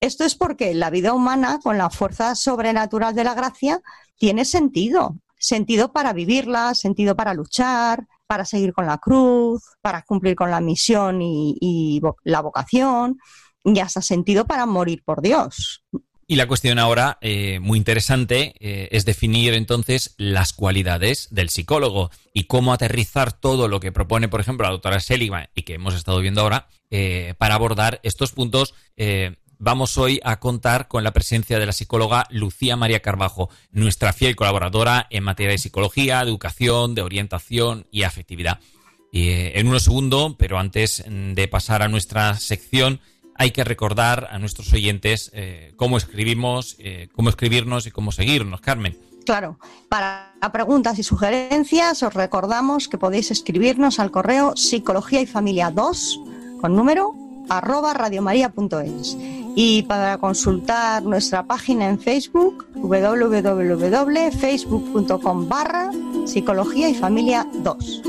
[0.00, 3.80] Esto es porque la vida humana, con la fuerza sobrenatural de la gracia,
[4.16, 5.16] tiene sentido.
[5.36, 10.60] Sentido para vivirla, sentido para luchar, para seguir con la cruz, para cumplir con la
[10.60, 13.18] misión y, la vocación,
[13.64, 15.84] y hasta sentido para morir por Dios.
[16.26, 22.10] Y la cuestión ahora, eh, muy interesante, eh, es definir entonces las cualidades del psicólogo
[22.32, 25.94] y cómo aterrizar todo lo que propone, por ejemplo, la doctora Seligman y que hemos
[25.94, 28.74] estado viendo ahora, eh, para abordar estos puntos.
[29.58, 34.36] vamos hoy a contar con la presencia de la psicóloga Lucía María Carbajo, nuestra fiel
[34.36, 38.60] colaboradora en materia de psicología, educación, de orientación y afectividad.
[39.12, 43.00] en unos segundos, pero antes de pasar a nuestra sección,
[43.34, 48.60] hay que recordar a nuestros oyentes eh, cómo escribimos, eh, cómo escribirnos y cómo seguirnos,
[48.60, 48.96] Carmen.
[49.24, 55.70] Claro, para preguntas y sugerencias os recordamos que podéis escribirnos al correo psicología y familia
[55.70, 56.20] 2
[56.60, 57.14] con número
[57.48, 59.16] arroba radiomaria.es
[59.56, 65.90] y para consultar nuestra página en Facebook www.facebook.com barra
[66.26, 68.02] psicología y familia 2.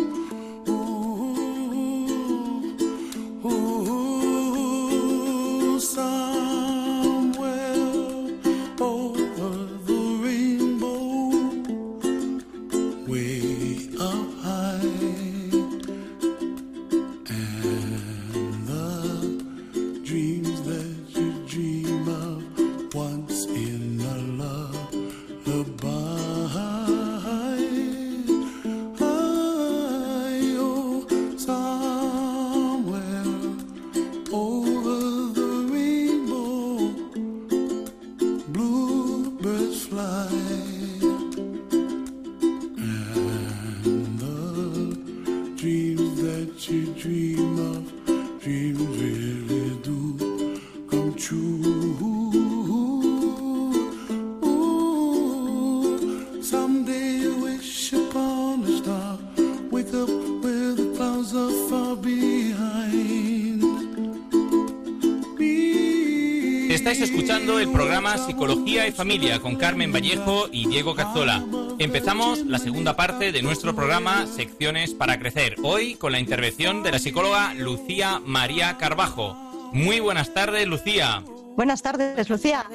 [68.36, 71.41] Psicología y Familia con Carmen Vallejo y Diego Cazzola.
[71.79, 75.55] Empezamos la segunda parte de nuestro programa Secciones para Crecer.
[75.63, 79.36] Hoy con la intervención de la psicóloga Lucía María Carbajo.
[79.71, 81.23] Muy buenas tardes, Lucía.
[81.55, 82.65] Buenas tardes, Lucía.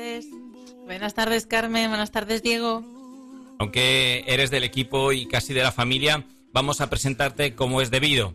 [0.86, 1.90] Buenas tardes, Carmen.
[1.90, 2.82] Buenas tardes, Diego.
[3.58, 8.32] Aunque eres del equipo y casi de la familia, vamos a presentarte como es debido.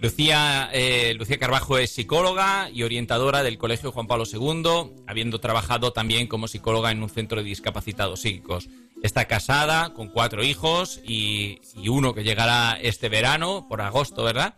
[0.00, 5.92] Lucía, eh, Lucía Carbajo es psicóloga y orientadora del Colegio Juan Pablo II, habiendo trabajado
[5.92, 8.68] también como psicóloga en un centro de discapacitados psíquicos.
[9.02, 14.54] Está casada con cuatro hijos y, uno que llegará este verano, por agosto, ¿verdad?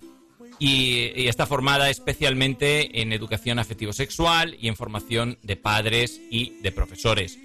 [0.59, 6.71] Y, y está formada especialmente en educación afectivo-sexual y en formación de padres y de
[6.71, 7.39] profesores.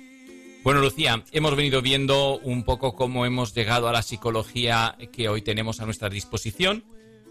[0.66, 5.42] Bueno, Lucía, hemos venido viendo un poco cómo hemos llegado a la psicología que hoy
[5.44, 6.84] tenemos a nuestra disposición.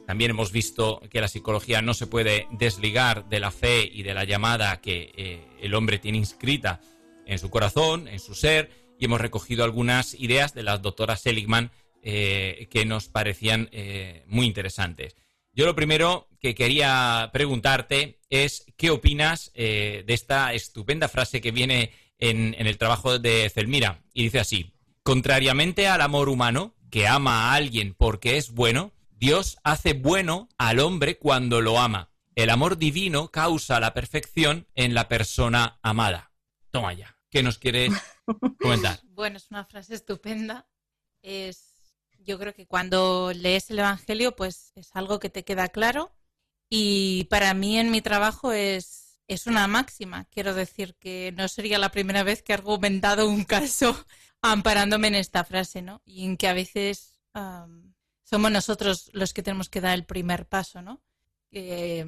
[0.06, 4.14] También hemos visto que la psicología no se puede desligar de la fe y de
[4.14, 6.80] la llamada que eh, el hombre tiene inscrita
[7.26, 11.70] en su corazón, en su ser, y hemos recogido algunas ideas de la doctora Seligman
[12.02, 15.16] eh, que nos parecían eh, muy interesantes.
[15.54, 21.92] Yo lo primero que quería preguntarte es qué opinas de esta estupenda frase que viene
[22.18, 24.72] en, en el trabajo de Zelmira, y dice así,
[25.04, 30.80] contrariamente al amor humano, que ama a alguien porque es bueno, Dios hace bueno al
[30.80, 32.10] hombre cuando lo ama.
[32.34, 36.32] El amor divino causa la perfección en la persona amada.
[36.70, 37.16] Toma ya.
[37.30, 37.88] ¿Qué nos quiere
[38.60, 39.00] comentar?
[39.04, 40.68] Bueno, es una frase estupenda.
[41.22, 46.12] Es, yo creo que cuando lees el Evangelio, pues es algo que te queda claro.
[46.68, 50.24] Y para mí en mi trabajo es, es una máxima.
[50.26, 53.96] Quiero decir que no sería la primera vez que he argumentado un caso
[54.42, 56.02] amparándome en esta frase, ¿no?
[56.04, 57.14] Y en que a veces
[58.24, 61.00] somos nosotros los que tenemos que dar el primer paso, ¿no?
[61.52, 62.04] Eh,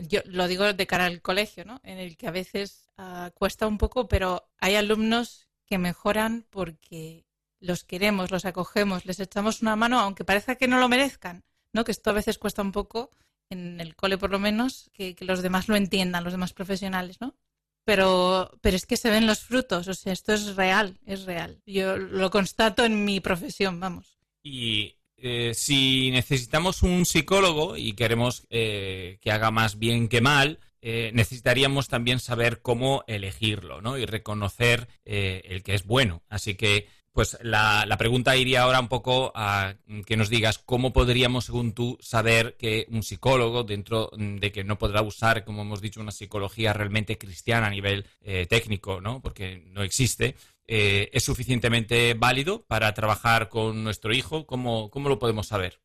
[0.00, 1.80] yo lo digo de cara al colegio, ¿no?
[1.84, 7.24] En el que a veces ah, cuesta un poco, pero hay alumnos que mejoran porque
[7.60, 11.84] los queremos, los acogemos, les echamos una mano, aunque parezca que no lo merezcan, ¿no?
[11.84, 13.10] Que esto a veces cuesta un poco,
[13.48, 17.36] en el cole por lo menos, que, los demás lo entiendan, los demás profesionales, ¿no?
[17.84, 21.62] Pero, pero es que se ven los frutos, o sea, esto es real, es real.
[21.66, 24.18] Yo lo constato en mi profesión, vamos.
[24.42, 30.58] Y eh, si necesitamos un psicólogo y queremos eh, que haga más bien que mal,
[30.82, 33.98] eh, necesitaríamos también saber cómo elegirlo, ¿no?
[33.98, 36.22] Y reconocer eh, el que es bueno.
[36.28, 39.74] Así que, pues la, la pregunta iría ahora un poco a
[40.06, 44.78] que nos digas cómo podríamos, según tú, saber que un psicólogo, dentro de que no
[44.78, 48.06] podrá usar, como hemos dicho, una psicología realmente cristiana a nivel
[48.48, 49.20] técnico, ¿no?
[49.20, 50.36] Porque no existe,
[50.70, 54.46] eh, es suficientemente válido para trabajar con nuestro hijo.
[54.46, 55.82] ¿Cómo, cómo lo podemos saber?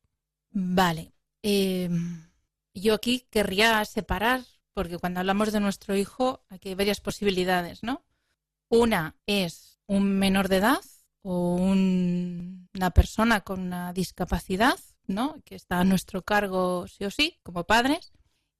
[0.50, 1.12] Vale.
[1.42, 1.88] Eh,
[2.74, 4.42] yo aquí querría separar,
[4.74, 8.04] porque cuando hablamos de nuestro hijo, aquí hay varias posibilidades, ¿no?
[8.70, 10.80] Una es un menor de edad
[11.22, 15.36] o un- una persona con una discapacidad, ¿no?
[15.44, 18.12] Que está a nuestro cargo sí o sí, como padres.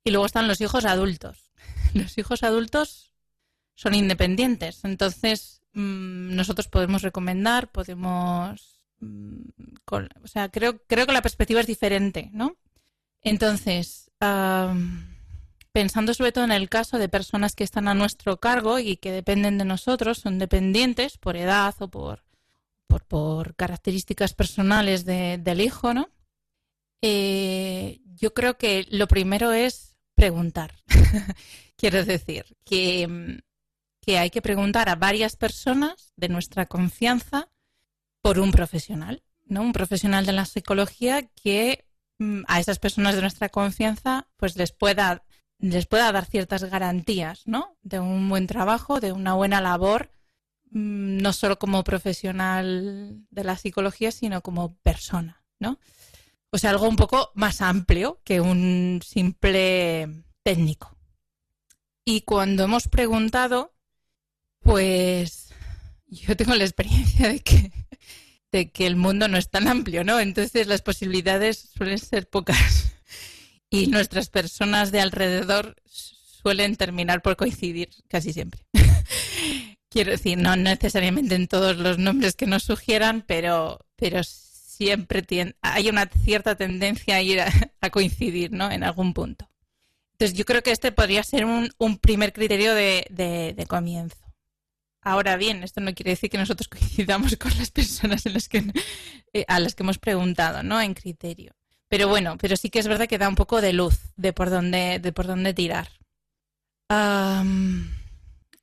[0.05, 1.53] Y luego están los hijos adultos.
[1.95, 3.13] Los hijos adultos
[3.77, 4.85] son independientes.
[4.85, 8.83] Entonces, mm, nosotros podemos recomendar, podemos.
[9.01, 9.37] mm,
[10.25, 12.57] o sea, creo, creo que la perspectiva es diferente, ¿no?
[13.23, 15.17] Entonces, am,
[15.73, 19.13] pensando sobre todo en el caso de personas que están a nuestro cargo y que
[19.13, 22.25] dependen de nosotros, son dependientes por edad o por,
[23.09, 26.09] por, características personales de- del hijo, ¿no?
[27.03, 30.75] Eh, yo creo que lo primero es preguntar.
[31.77, 33.39] Quiero decir que, mm,
[34.07, 37.51] que hay que preguntar a varias personas de nuestra confianza
[38.23, 39.63] por un profesional, ¿no?
[39.63, 41.85] Un profesional de la psicología que
[42.19, 45.25] mm, a esas personas de nuestra confianza pues les pueda
[45.59, 47.77] les pueda dar ciertas garantías, ¿no?
[47.83, 50.11] De un buen trabajo, de una buena labor,
[50.71, 55.79] mm, no solo como profesional de la psicología, sino como persona, ¿no?
[56.51, 60.97] O sea, algo un poco más amplio que un simple técnico.
[62.05, 63.76] Y cuando hemos preguntado,
[64.67, 65.51] pues
[66.09, 67.73] yo tengo la experiencia de que,
[68.53, 70.19] de que el mundo no es tan amplio, ¿no?
[70.19, 72.93] Entonces las posibilidades suelen ser pocas.
[73.71, 78.61] Y nuestras personas de alrededor suelen terminar por coincidir casi siempre.
[79.89, 85.25] Quiero decir, no necesariamente en todos los nombres que nos sugieran, pero, pero siempre
[85.63, 88.71] hay una cierta tendencia a ir a, coincidir, ¿no?
[88.71, 89.49] En algún punto.
[90.13, 94.26] Entonces yo creo que este podría ser un, un primer criterio de- de comienzo.
[95.11, 99.75] Ahora bien, esto no quiere decir que nosotros coincidamos con las personas eh, a las
[99.75, 100.81] que hemos preguntado, ¿no?
[100.81, 101.53] En criterio.
[101.89, 104.51] Pero bueno, pero sí que es verdad que da un poco de luz de por
[104.51, 105.89] dónde, de por dónde tirar.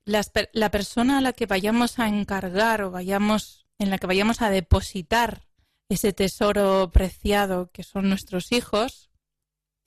[0.05, 4.07] Las per- la persona a la que vayamos a encargar o vayamos, en la que
[4.07, 5.45] vayamos a depositar
[5.89, 9.09] ese tesoro preciado que son nuestros hijos,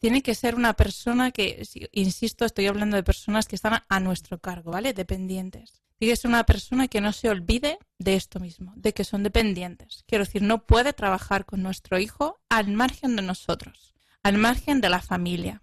[0.01, 4.01] tiene que ser una persona que, si- insisto, estoy hablando de personas que están a
[4.01, 4.95] nuestro cargo, ¿vale?
[4.95, 5.83] Dependientes.
[5.99, 9.23] Tiene que ser una persona que no se olvide de esto mismo, de que son
[9.23, 10.05] dependientes.
[10.07, 14.91] Quiero decir, no puede trabajar con nuestro hijo al margen de nosotros, al margen de
[14.91, 15.63] la familia.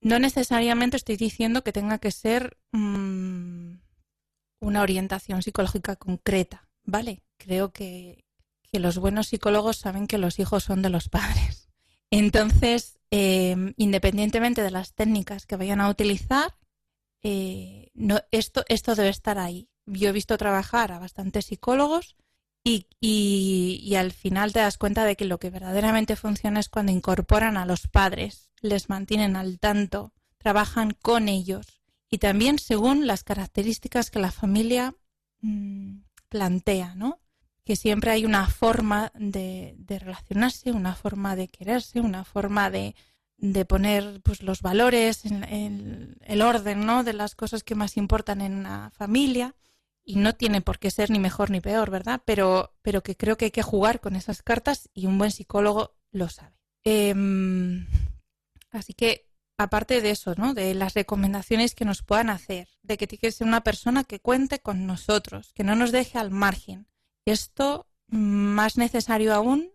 [0.00, 3.74] No necesariamente estoy diciendo que tenga que ser mm,
[4.60, 7.22] una orientación psicológica concreta, ¿vale?
[7.38, 8.24] Creo que,
[8.62, 11.68] que los buenos psicólogos saben que los hijos son de los padres.
[12.10, 16.56] Entonces, eh, independientemente de las técnicas que vayan a utilizar,
[17.22, 19.68] eh, no, esto, esto debe estar ahí.
[19.86, 22.16] Yo he visto trabajar a bastantes psicólogos
[22.64, 26.68] y, y- y al final te das cuenta de que lo que verdaderamente funciona es
[26.68, 33.06] cuando incorporan a los padres, les mantienen al tanto, trabajan con ellos y también según
[33.06, 34.94] las características que la familia
[35.40, 35.98] mm,
[36.28, 37.20] plantea, ¿no?
[37.64, 42.94] Que siempre hay una forma de, de relacionarse, una forma de quererse, una forma de,
[43.38, 47.04] de poner pues los valores, en, el orden ¿no?
[47.04, 49.54] de las cosas que más importan en una familia.
[50.08, 52.22] Y no tiene por qué ser ni mejor ni peor, ¿verdad?
[52.24, 55.96] Pero, pero que creo que hay que jugar con esas cartas y un buen psicólogo
[56.12, 56.56] lo sabe.
[56.84, 57.88] Em,
[58.70, 59.28] así que,
[59.58, 60.54] aparte de eso, ¿no?
[60.54, 64.20] De las recomendaciones que nos puedan hacer, de que tiene que ser una persona que
[64.20, 66.86] cuente con nosotros, que no nos deje al margen.
[67.24, 69.72] Esto mm, más necesario aún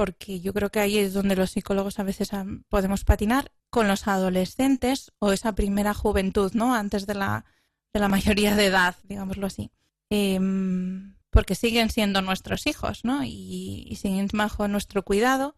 [0.00, 2.30] porque yo creo que ahí es donde los psicólogos a veces
[2.70, 6.74] podemos patinar con los adolescentes o esa primera juventud, ¿no?
[6.74, 7.44] Antes de la,
[7.92, 9.72] de la mayoría de edad, digámoslo así.
[10.08, 13.24] Em, porque siguen siendo nuestros hijos, ¿no?
[13.24, 15.54] Y, y siguen bajo nuestro cuidado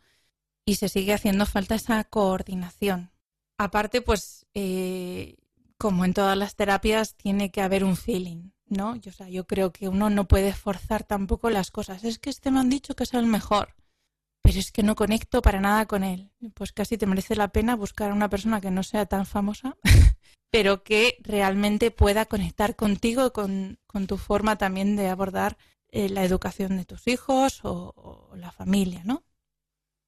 [0.64, 3.12] y se sigue haciendo falta esa coordinación.
[3.58, 5.36] Aparte, pues, eh,
[5.78, 8.96] como en todas las terapias, tiene que haber un feeling, ¿no?
[8.96, 12.02] Yo, o sea, yo creo que uno no puede forzar tampoco las cosas.
[12.02, 13.76] Es que este me han dicho que es el mejor
[14.42, 16.30] pero es que no conecto para nada con él.
[16.54, 19.76] Pues casi te merece la pena buscar a una persona que no sea tan famosa,
[20.50, 25.56] pero que realmente pueda conectar contigo con, con tu forma también de abordar
[25.90, 29.24] eh, la educación de tus hijos o, la familia, ¿no?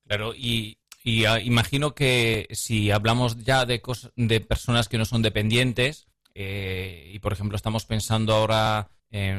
[0.06, 0.78] Claro, y,
[1.26, 7.10] ah, imagino que si hablamos ya de, cos- de personas que no son dependientes, eh,
[7.12, 8.88] y por ejemplo estamos pensando ahora,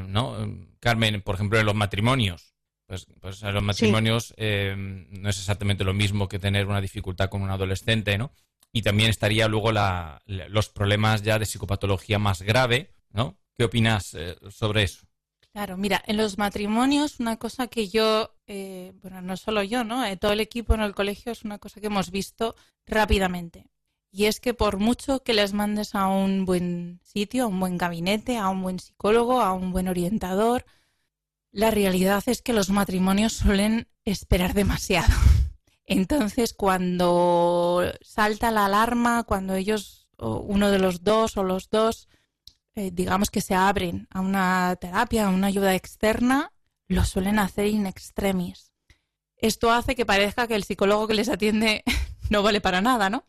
[0.07, 0.37] ¿no?
[0.79, 2.54] Carmen, por ejemplo, en los matrimonios.
[3.03, 7.29] Pues, pues en los matrimonios eh, no es exactamente lo mismo que tener una dificultad
[7.29, 8.31] con un adolescente, ¿no?
[8.71, 13.37] Y también estaría luego la- la- los problemas ya de psicopatología más grave, ¿no?
[13.57, 15.05] ¿Qué opinas eh, sobre eso?
[15.51, 20.05] Claro, mira, en los matrimonios una cosa que yo, eh, bueno, no solo yo, ¿no?
[20.05, 23.65] Eh, todo el equipo en el colegio es una cosa que hemos visto rápidamente.
[24.11, 27.77] Y es que por mucho que les mandes a un buen sitio, a un buen
[27.77, 30.65] gabinete, a un buen psicólogo, a un buen orientador,
[31.55, 35.13] la realidad es que los matrimonios suelen esperar demasiado.
[35.85, 42.09] Entonces, cuando salta la alarma, cuando ellos, o uno de los dos o los dos,
[42.75, 46.51] eh, digamos que se abren a una terapia, a una ayuda externa,
[46.89, 48.73] lo suelen hacer in extremis.
[49.37, 51.85] Esto hace que parezca que el psicólogo que les atiende
[52.29, 53.23] no vale para nada, ¿no?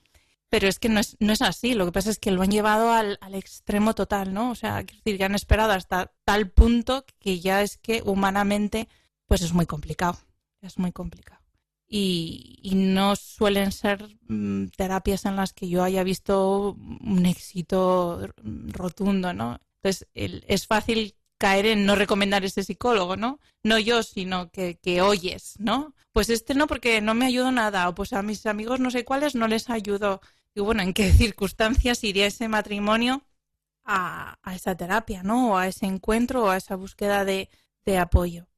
[0.49, 1.75] Pero es que no es, no es así.
[1.75, 4.51] Lo que pasa es que lo han llevado al, al extremo total, ¿no?
[4.51, 8.89] O sea, quiero decir, que han esperado hasta tal punto que ya es que humanamente,
[9.27, 10.19] pues es muy complicado.
[10.63, 11.43] Es muy complicado.
[11.89, 18.29] Y, y no suelen ser mm, terapias en las que yo haya visto un éxito
[18.69, 19.61] rotundo, ¿no?
[19.83, 23.39] Entonces, el- es fácil caer en no recomendar ese psicólogo, ¿no?
[23.63, 25.95] No yo, sino que, que oyes, ¿no?
[26.13, 29.05] Pues este no, porque no me ayudó nada, o pues a mis amigos no sé
[29.05, 30.21] cuáles no les ayudó.
[30.57, 33.23] Y bueno, ¿en qué circunstancias iría ese matrimonio
[33.85, 35.53] a, a esa terapia, ¿no?
[35.53, 37.51] O a ese encuentro o a esa búsqueda de,
[37.85, 38.49] de apoyo.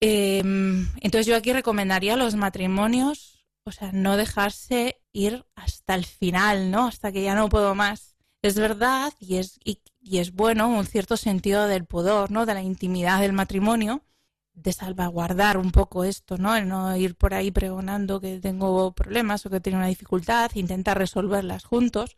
[0.00, 6.06] Eh, entonces yo aquí recomendaría a los matrimonios, o sea, no dejarse ir hasta el
[6.06, 6.86] final, ¿no?
[6.86, 8.16] Hasta que ya no puedo más.
[8.40, 12.46] Es verdad y es, y, y es bueno un cierto sentido del pudor, ¿no?
[12.46, 14.02] De la intimidad del matrimonio,
[14.54, 16.56] de salvaguardar un poco esto, ¿no?
[16.56, 20.98] El no ir por ahí pregonando que tengo problemas o que tengo una dificultad, intentar
[20.98, 22.16] resolverlas juntos.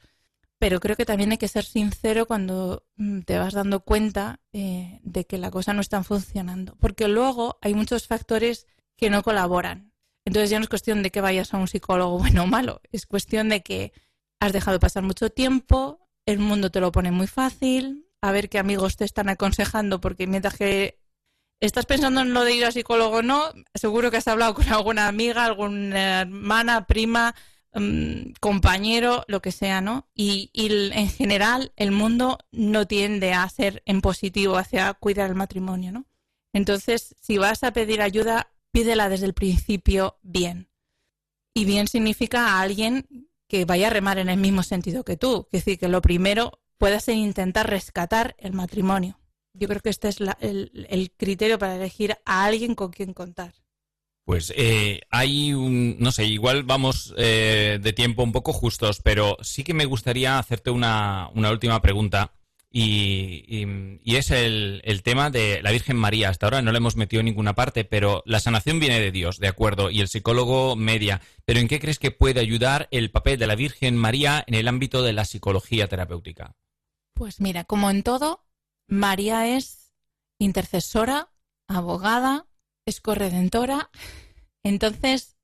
[0.58, 5.00] Pero creo que también hay que ser sincero cuando mm, te vas dando cuenta eh,
[5.02, 6.76] de que la cosa no está funcionando.
[6.80, 8.66] Porque luego hay muchos factores
[8.96, 9.92] que no colaboran.
[10.26, 13.06] Entonces ya no es cuestión de que vayas a un psicólogo bueno o malo, es
[13.06, 13.92] cuestión de que
[14.40, 18.58] has dejado pasar mucho tiempo, el mundo te lo pone muy fácil, a ver qué
[18.58, 20.98] amigos te están aconsejando, porque mientras que
[21.60, 24.68] estás pensando en lo de ir a psicólogo o no, seguro que has hablado con
[24.68, 27.34] alguna amiga, alguna hermana, prima,
[27.74, 30.08] mm, compañero, lo que sea, ¿no?
[30.14, 35.36] Y, y en general el mundo no tiende a ser en positivo hacia cuidar el
[35.36, 36.06] matrimonio, ¿no?
[36.52, 40.70] Entonces, si vas a pedir ayuda, pídela desde el principio bien.
[41.54, 45.48] Y bien significa a alguien que vaya a remar en el mismo sentido que tú.
[45.52, 49.18] Es decir, que lo primero pueda ser intentar rescatar el matrimonio.
[49.58, 53.54] Yo creo que este es el, criterio para elegir a alguien con quien contar.
[54.24, 59.36] Pues eh, hay un, no sé, igual vamos eh, de tiempo un poco justos, pero
[59.40, 62.32] sí que me gustaría hacerte una, una última pregunta
[62.78, 66.28] y, es el, tema de la Virgen María.
[66.28, 69.38] Hasta ahora no la hemos metido en ninguna parte, pero la sanación viene de Dios,
[69.38, 71.22] de acuerdo, y el psicólogo media.
[71.46, 74.68] Pero ¿en qué crees que puede ayudar el papel de la Virgen María en el
[74.68, 76.54] ámbito de la psicología terapéutica?
[77.14, 78.44] Pues mira, como en todo,
[78.88, 79.92] María es
[80.38, 81.32] intercesora,
[81.68, 82.46] abogada,
[82.86, 83.90] es corredentora.
[84.62, 85.36] Entonces,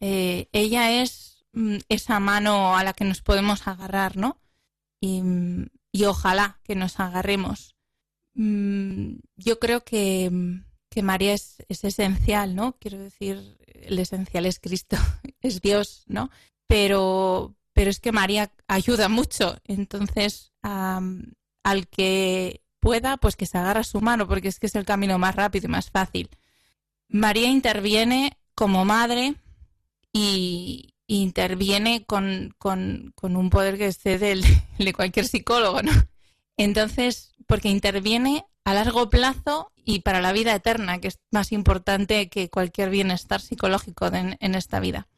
[0.00, 4.40] eh, ella es mm, esa mano a la que nos podemos agarrar, ¿no?
[5.00, 5.66] Y mm,
[6.06, 7.76] ojalá que nos agarremos.
[8.34, 10.30] Mm, yo creo que,
[11.02, 12.76] María es, esencial, ¿no?
[12.78, 14.96] Quiero decir, el esencial es Cristo,
[15.40, 16.30] es Dios, ¿no?
[16.66, 19.56] Pero, pero es que María ayuda mucho.
[19.64, 24.84] Entonces, al que pueda, pues que se agarra su mano, porque es que es el
[24.84, 26.28] camino más rápido y más fácil.
[27.08, 29.34] María interviene como madre
[30.12, 34.44] y, interviene con, un poder que excede el
[34.78, 35.92] de cualquier psicólogo, ¿no?
[36.56, 42.28] Entonces, porque interviene a largo plazo y para la vida eterna, que es más importante
[42.28, 45.08] que cualquier bienestar psicológico en esta vida.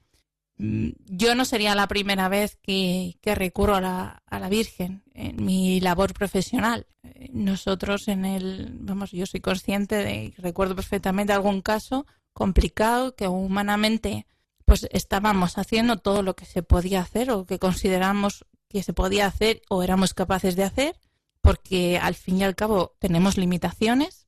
[0.58, 5.44] Mm, yo no sería la primera vez que, recurro a la, a la, Virgen en
[5.44, 6.86] mi labor profesional.
[7.32, 14.26] Nosotros en el, vamos, yo soy consciente de, recuerdo perfectamente algún caso complicado que humanamente
[14.64, 19.26] pues estábamos haciendo todo lo que se podía hacer o que consideramos que se podía
[19.26, 20.98] hacer o éramos capaces de hacer,
[21.42, 24.26] porque al fin y al cabo tenemos limitaciones.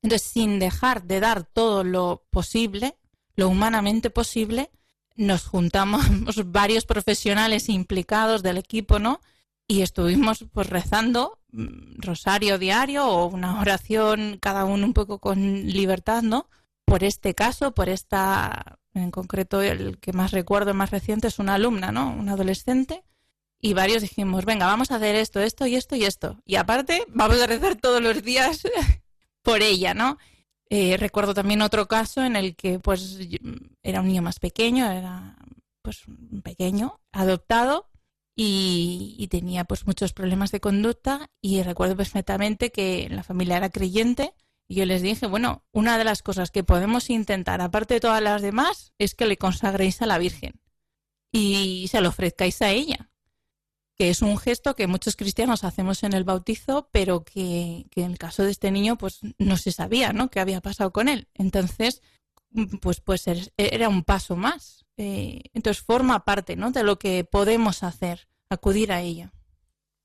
[0.00, 2.96] Entonces, sin dejar de dar todo lo posible,
[3.36, 4.70] lo humanamente posible,
[5.16, 6.02] nos juntamos
[6.46, 9.20] varios profesionales implicados del equipo, ¿no?
[9.68, 15.66] Y estuvimos pues rezando mm, rosario diario o una oración cada uno un poco con
[15.66, 16.48] libertad, ¿no?
[16.84, 21.54] Por este caso, por esta en concreto el que más recuerdo, más reciente, es una
[21.54, 22.10] alumna, ¿no?
[22.10, 23.04] Un adolescente.
[23.60, 26.38] Y varios dijimos, venga, vamos a hacer esto, esto y esto y esto.
[26.44, 28.62] Y aparte, vamos a rezar todos los días
[29.42, 30.18] por ella, ¿no?
[30.74, 33.18] Eh, recuerdo también otro caso en el que, pues,
[33.82, 35.36] era un niño más pequeño, era,
[35.82, 36.04] pues,
[36.42, 37.90] pequeño, adoptado,
[38.34, 41.28] y, y, tenía, pues, muchos problemas de conducta.
[41.42, 44.32] Y recuerdo perfectamente que la familia era creyente
[44.66, 48.22] y yo les dije, bueno, una de las cosas que podemos intentar, aparte de todas
[48.22, 50.58] las demás, es que le consagréis a la Virgen
[51.32, 53.11] y se lo ofrezcáis a ella,
[54.02, 58.18] que es un gesto que muchos cristianos hacemos en el bautizo, pero que, en el
[58.18, 60.28] caso de este niño, pues no se sabía, ¿no?
[60.28, 61.28] ¿Qué había pasado con él?
[61.34, 62.02] Entonces,
[62.80, 63.26] pues, pues
[63.56, 64.86] era un paso más.
[64.96, 66.72] Eh, entonces forma parte, ¿no?
[66.72, 69.32] De lo que podemos hacer, acudir a ella.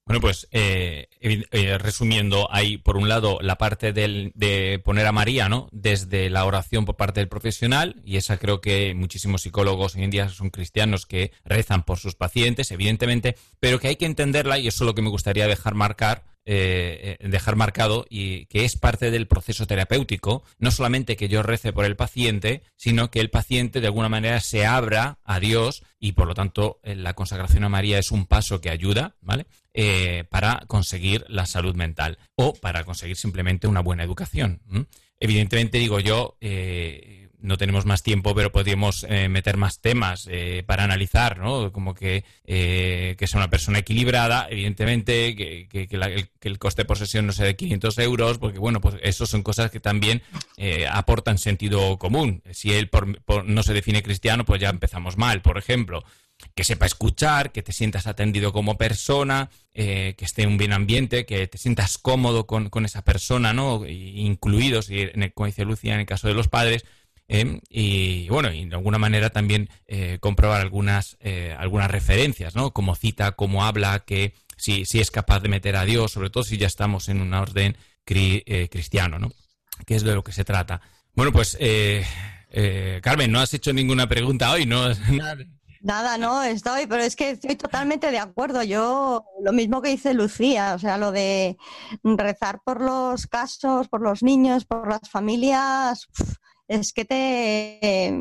[0.07, 5.49] Bueno, pues eh, eh, resumiendo, hay por un lado la parte de poner a María,
[5.49, 5.67] ¿no?
[5.73, 10.09] Desde la oración por parte del profesional, y esa creo que muchísimos psicólogos hoy en
[10.09, 14.69] día son cristianos que rezan por sus pacientes, evidentemente, pero que hay que entenderla, y
[14.69, 18.77] eso es lo que me gustaría dejar marcar, eh, eh, dejar marcado y que es
[18.77, 23.29] parte del proceso terapéutico, no solamente que yo rece por el paciente, sino que el
[23.29, 27.65] paciente de alguna manera se abra a Dios y por lo tanto eh, la consagración
[27.65, 29.45] a María es un paso que ayuda, ¿vale?
[30.29, 34.61] Para conseguir la salud mental o para conseguir simplemente una buena educación.
[35.19, 36.37] Evidentemente digo yo,
[37.39, 41.71] no tenemos más tiempo, pero podríamos eh, meter más temas eh, para analizar, ¿no?
[41.71, 45.87] Como que, eh, que sea una persona equilibrada, evidentemente, que,
[46.41, 49.69] el, coste de posesión no sea de 500 euros, porque, bueno, pues eso son cosas
[49.69, 50.21] que también
[50.91, 52.41] aportan sentido común.
[52.51, 52.89] Si él
[53.45, 56.03] no se define cristiano, pues ya empezamos mal, por ejemplo.
[56.53, 61.25] Que sepa escuchar, que te sientas atendido como persona, que esté en un bien ambiente,
[61.25, 63.87] que te sientas cómodo con, con esa persona, ¿no?
[63.87, 66.83] Incluidos, y en el, como dice Lucia, en el caso de los padres,
[67.29, 72.71] eh, y bueno, y de alguna manera también eh, comprobar algunas, eh, algunas referencias, ¿no?
[72.71, 76.43] Como cita, como habla, que si, si es capaz de meter a Dios, sobre todo
[76.43, 79.33] si ya estamos en un orden cristiano, ¿no?
[79.85, 80.79] Que es de lo que se trata.
[81.13, 81.57] Bueno, pues,
[83.01, 84.87] Carmen, no has hecho ninguna pregunta hoy, ¿no?
[85.81, 88.63] Nada, no, estoy, pero es que estoy totalmente de acuerdo.
[88.63, 91.57] Yo, lo mismo que dice Lucía, o sea, lo de
[92.03, 96.07] rezar por los casos, por los niños, por las familias,
[96.67, 98.19] es que te.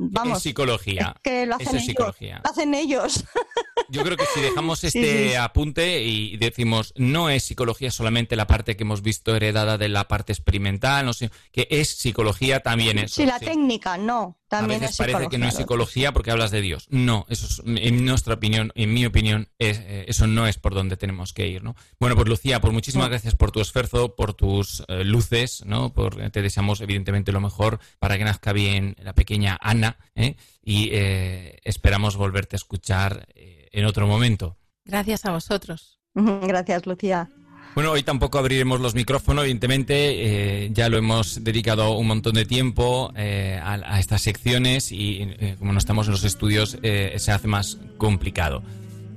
[0.00, 0.36] Vamos.
[0.38, 1.14] es psicología.
[1.16, 1.86] es que lo hacen es ellos.
[1.86, 2.40] psicología.
[2.44, 3.24] Lo hacen ellos.
[3.90, 5.34] Yo creo que si dejamos Sí, este sí.
[5.34, 10.06] apunte y decimos no es psicología solamente la parte que hemos visto heredada de la
[10.06, 13.14] parte experimental, no sé, que es psicología también eso.
[13.16, 13.46] Sí, la sí.
[13.46, 14.38] técnica, no.
[14.50, 16.86] A También veces es parece que no es psicología porque hablas de Dios.
[16.88, 20.74] No, eso es, en nuestra opinión, en mi opinión, es, eh, eso no es por
[20.74, 21.76] donde tenemos que ir, ¿no?
[22.00, 25.92] Bueno, pues Lucía, pues muchísimas gracias por tu esfuerzo, por tus eh, luces, ¿no?
[25.92, 30.36] Por, te deseamos evidentemente lo mejor para que nazca bien la pequeña Ana, ¿eh?
[30.62, 34.56] Y eh, esperamos volverte a escuchar eh, en otro momento.
[34.84, 36.00] Gracias a vosotros.
[36.14, 37.30] Gracias, Lucía.
[37.74, 42.44] Bueno, hoy tampoco abriremos los micrófonos, evidentemente, eh, ya lo hemos dedicado un montón de
[42.44, 47.46] tiempo eh, a, estas secciones y eh, como no estamos en los estudios se hace
[47.46, 48.62] más complicado.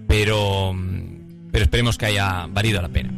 [0.07, 0.75] Pero,
[1.51, 3.11] pero esperemos que haya valido la pena.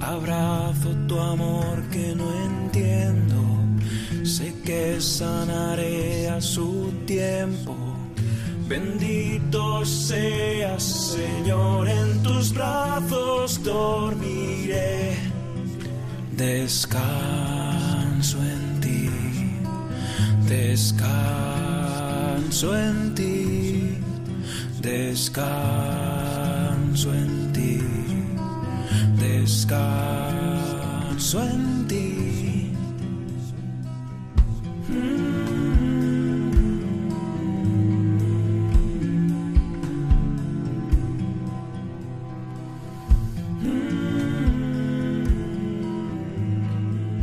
[0.00, 3.62] Abrazo tu amor que no entiendo.
[4.24, 7.91] Sé que sanaré a su tiempo.
[8.72, 15.14] Bendito seas, Señor, en tus brazos dormiré.
[16.34, 19.10] Descanso en ti,
[20.48, 21.04] descanso
[22.74, 23.98] en ti,
[24.80, 27.78] descanso en ti
[29.18, 29.82] descanso
[31.42, 32.22] en ti.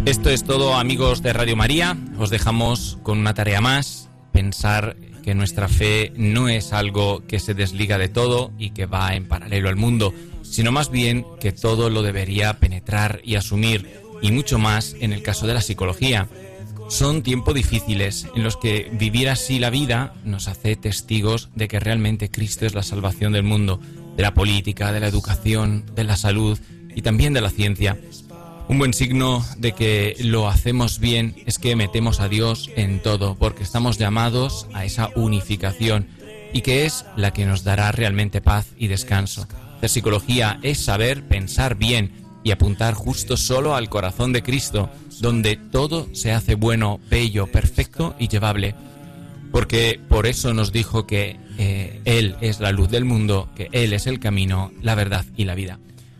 [0.09, 1.95] Esto es todo, amigos de Radio María.
[2.17, 7.53] Os dejamos con una tarea más, pensar que nuestra fe no es algo que se
[7.53, 11.91] desliga de todo y que va en paralelo al mundo, sino más bien que todo
[11.91, 16.27] lo debería penetrar y asumir, y mucho más en el caso de la psicología.
[16.87, 21.79] Son tiempos difíciles en los que vivir así la vida nos hace testigos de que
[21.79, 23.79] realmente Cristo es la salvación del mundo,
[24.17, 26.57] de la política, de la educación, de la salud
[26.95, 27.95] y también de la ciencia.
[28.69, 33.33] Un buen signo de que lo hacemos bien es que metemos a Dios en todo,
[33.33, 36.07] porque estamos llamados a esa unificación
[36.53, 39.47] y que es la que nos dará realmente paz y descanso.
[39.81, 42.11] La psicología es saber pensar bien
[42.43, 48.15] y apuntar justo solo al corazón de Cristo, donde todo se hace bueno, bello, perfecto
[48.19, 48.75] y llevable.
[49.51, 53.93] Porque por eso nos dijo que eh, Él es la luz del mundo, que Él
[53.93, 55.79] es el camino, la verdad y la vida.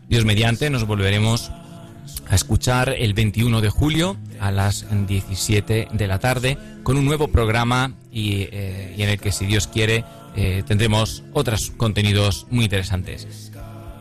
[0.09, 1.51] Dios mediante nos volveremos
[2.30, 7.27] a escuchar el 21 de julio a las 17 de la tarde con un nuevo
[7.27, 10.05] programa y, eh, en el que, si Dios quiere,
[10.36, 13.51] eh, tendremos otros contenidos muy interesantes.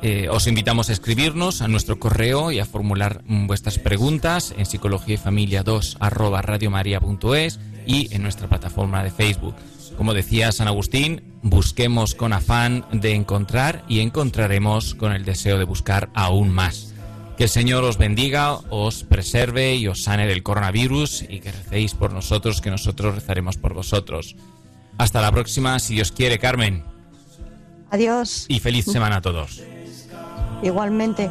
[0.01, 5.14] Eh, os invitamos a escribirnos a nuestro correo y a formular vuestras preguntas en psicología
[5.14, 9.57] y familia 2 arroba radiomaria.es y en nuestra plataforma de Facebook.
[9.97, 15.64] Como decía San Agustín, busquemos con afán de encontrar y encontraremos con el deseo de
[15.64, 16.88] buscar aún más.
[17.39, 21.95] Que el Señor os bendiga, os preserve y os sane del coronavirus y que recéis
[21.95, 24.34] por nosotros, que nosotros rezaremos por vosotros.
[24.99, 26.82] Hasta la próxima, si Dios quiere, Carmen,
[27.91, 28.47] Adiós.
[28.49, 29.62] y feliz semana a todos.
[30.64, 31.30] Igualmente.